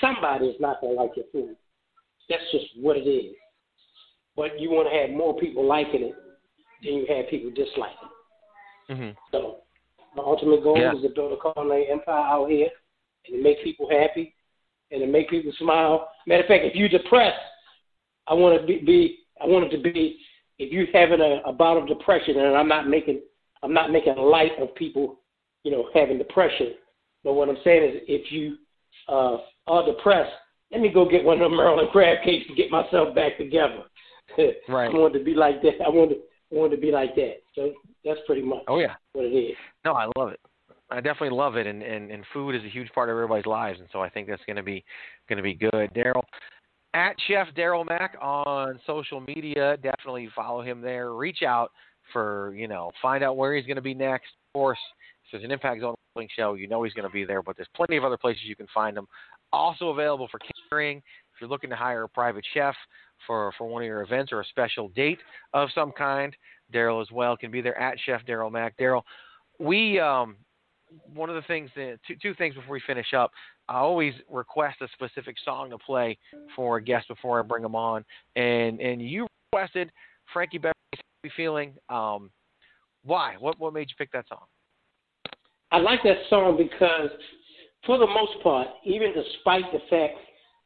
[0.00, 1.56] Somebody is not gonna like your food.
[2.28, 3.34] That's just what it is
[4.36, 6.14] but you want to have more people liking it
[6.82, 8.08] than you have people disliking.
[8.88, 8.96] It.
[8.96, 9.58] hmm So
[10.16, 10.94] my ultimate goal Yeah.
[10.94, 12.70] is to build a culinary empire out here
[13.26, 14.34] and to make people happy
[14.90, 16.08] and to make people smile.
[16.26, 17.40] Matter of fact, if you're depressed,
[18.26, 20.20] I want to be, be I want it to be
[20.62, 23.20] if you're having a, a bout of depression, and I'm not making
[23.62, 25.20] I'm not making light of people,
[25.64, 26.74] you know, having depression.
[27.24, 28.56] But what I'm saying is, if you
[29.08, 30.32] uh, are depressed,
[30.70, 33.84] let me go get one of them Maryland crab cakes to get myself back together.
[34.66, 34.90] Right.
[34.90, 35.74] I want to be like that.
[35.84, 37.42] I want to I want to be like that.
[37.54, 38.94] So that's pretty much Oh yeah.
[39.12, 39.56] what it is.
[39.84, 40.40] No, I love it.
[40.90, 43.78] I definitely love it, and, and and food is a huge part of everybody's lives,
[43.78, 44.82] and so I think that's going to be
[45.28, 45.92] going to be good.
[45.94, 46.22] Daryl,
[46.94, 51.14] at Chef Daryl Mack on social media, definitely follow him there.
[51.14, 51.70] Reach out
[52.12, 54.28] for you know find out where he's going to be next.
[54.48, 54.78] Of course,
[55.24, 57.56] if there's an Impact Zone Wrestling show, you know he's going to be there, but
[57.56, 59.06] there's plenty of other places you can find him.
[59.52, 60.40] Also available for
[60.70, 60.98] catering.
[60.98, 62.74] If you're looking to hire a private chef
[63.26, 65.18] for for one of your events or a special date
[65.54, 66.34] of some kind,
[66.72, 68.76] Daryl as well can be there at Chef Daryl Mack.
[68.78, 69.02] Daryl,
[69.58, 70.36] we um
[71.14, 73.30] one of the things that two two things before we finish up.
[73.68, 76.18] I always request a specific song to play
[76.56, 78.04] for a guest before I bring them on,
[78.36, 79.90] and and you requested
[80.32, 82.30] Frankie Beverly's "Happy Feeling." Um,
[83.04, 83.36] why?
[83.38, 84.44] What what made you pick that song?
[85.70, 87.10] I like that song because,
[87.86, 90.18] for the most part, even despite the fact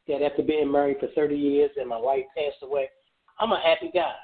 [0.09, 2.89] that after being married for 30 years and my wife passed away,
[3.39, 4.15] I'm a happy guy,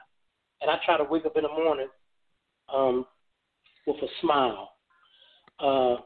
[0.60, 1.88] and I try to wake up in the morning
[2.72, 3.06] um,
[3.86, 4.70] with a smile.
[5.60, 5.96] Uh,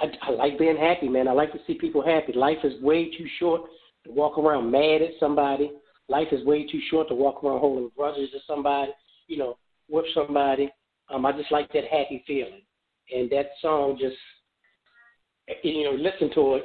[0.00, 1.28] I, I like being happy, man.
[1.28, 2.32] I like to see people happy.
[2.32, 3.62] Life is way too short
[4.04, 5.72] to walk around mad at somebody.
[6.08, 8.92] Life is way too short to walk around holding grudges to somebody,
[9.26, 9.58] you know,
[9.88, 10.70] with somebody.
[11.12, 12.62] Um, I just like that happy feeling.
[13.14, 14.16] And that song just,
[15.62, 16.64] you know, listen to it.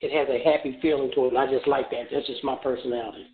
[0.00, 2.04] It has a happy feeling to it, and I just like that.
[2.10, 3.26] That's just my personality.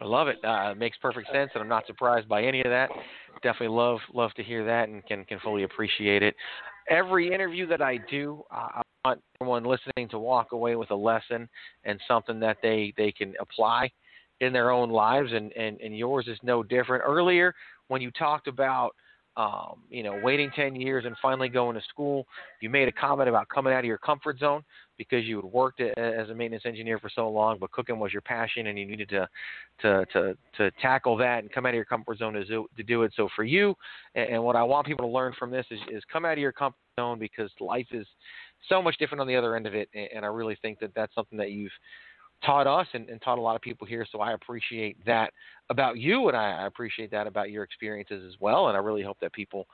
[0.00, 0.38] I love it.
[0.44, 2.90] Uh, it makes perfect sense, and I'm not surprised by any of that.
[3.42, 6.34] Definitely love love to hear that, and can can fully appreciate it.
[6.88, 11.48] Every interview that I do, I want everyone listening to walk away with a lesson
[11.84, 13.90] and something that they they can apply
[14.40, 17.02] in their own lives, and and and yours is no different.
[17.06, 17.54] Earlier,
[17.88, 18.94] when you talked about
[19.36, 22.26] um, you know, waiting 10 years and finally going to school.
[22.60, 24.62] You made a comment about coming out of your comfort zone
[24.98, 28.22] because you had worked as a maintenance engineer for so long, but cooking was your
[28.22, 29.28] passion and you needed to,
[29.80, 32.82] to, to, to tackle that and come out of your comfort zone to do, to
[32.82, 33.12] do it.
[33.16, 33.74] So for you,
[34.14, 36.52] and, what I want people to learn from this is, is come out of your
[36.52, 38.06] comfort zone because life is
[38.68, 39.88] so much different on the other end of it.
[39.94, 41.72] And, I really think that that's something that you've
[42.44, 44.06] taught us and, and taught a lot of people here.
[44.10, 45.32] So I appreciate that
[45.70, 48.68] about you, and I appreciate that about your experiences as well.
[48.68, 49.66] And I really hope that people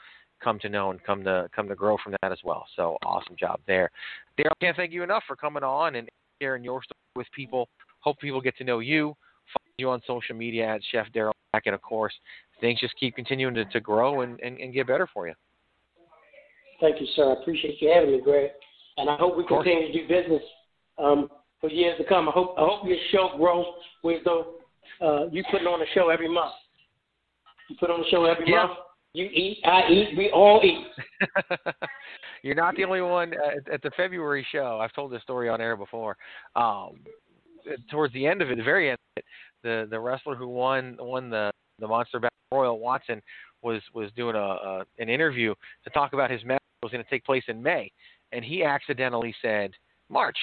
[0.43, 2.67] come to know and come to come to grow from that as well.
[2.77, 3.91] So awesome job there,
[4.39, 4.53] Daryl.
[4.61, 6.09] Can't thank you enough for coming on and
[6.41, 7.69] sharing your story with people.
[8.01, 9.09] Hope people get to know you.
[9.53, 12.13] Find you on social media at Chef Daryl Mack, and of course,
[12.61, 15.35] things just keep continuing to, to grow and, and, and get better for you.
[16.81, 17.35] Thank you, sir.
[17.37, 18.51] I appreciate you having me, Greg.
[18.99, 20.43] And I hope we continue to do business
[20.99, 21.29] um,
[21.61, 22.29] for years to come.
[22.29, 23.67] I hope I hope your show grows
[24.03, 24.55] with though
[25.01, 26.55] uh, you putting on a show every month.
[27.69, 28.67] You put on a show every Yeah.
[28.67, 28.79] month.
[29.15, 30.87] You eat, I eat, we all eat.
[32.43, 34.79] You're not the only one at, at the February show.
[34.81, 36.17] I've told this story on air before.
[36.55, 37.01] Um,
[37.91, 39.25] towards the end of it, the very end of it,
[39.63, 43.21] the the wrestler who won won the the Monster Battle Royal Watson
[43.63, 45.55] was was doing a, a an interview
[45.85, 47.91] to talk about his match that was going to take place in May,
[48.33, 49.73] and he accidentally said
[50.09, 50.39] March,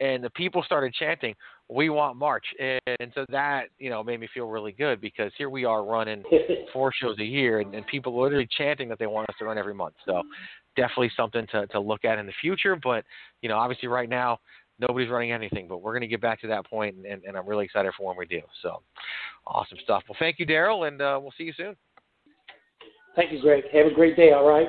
[0.00, 1.34] and the people started chanting,
[1.68, 5.50] "We want March," and, so that you know made me feel really good because here
[5.50, 6.22] we are running
[6.72, 9.58] four shows a year, and, and people literally chanting that they want us to run
[9.58, 9.94] every month.
[10.06, 10.22] So
[10.76, 12.76] definitely something to to look at in the future.
[12.76, 13.04] But
[13.42, 14.38] you know, obviously right now
[14.78, 17.36] nobody's running anything, but we're going to get back to that point, and, and, and
[17.36, 18.40] I'm really excited for when we do.
[18.62, 18.82] So
[19.46, 20.04] awesome stuff.
[20.08, 21.76] Well, thank you, Daryl, and uh, we'll see you soon.
[23.16, 23.64] Thank you, Greg.
[23.72, 24.68] Have a great day, all right?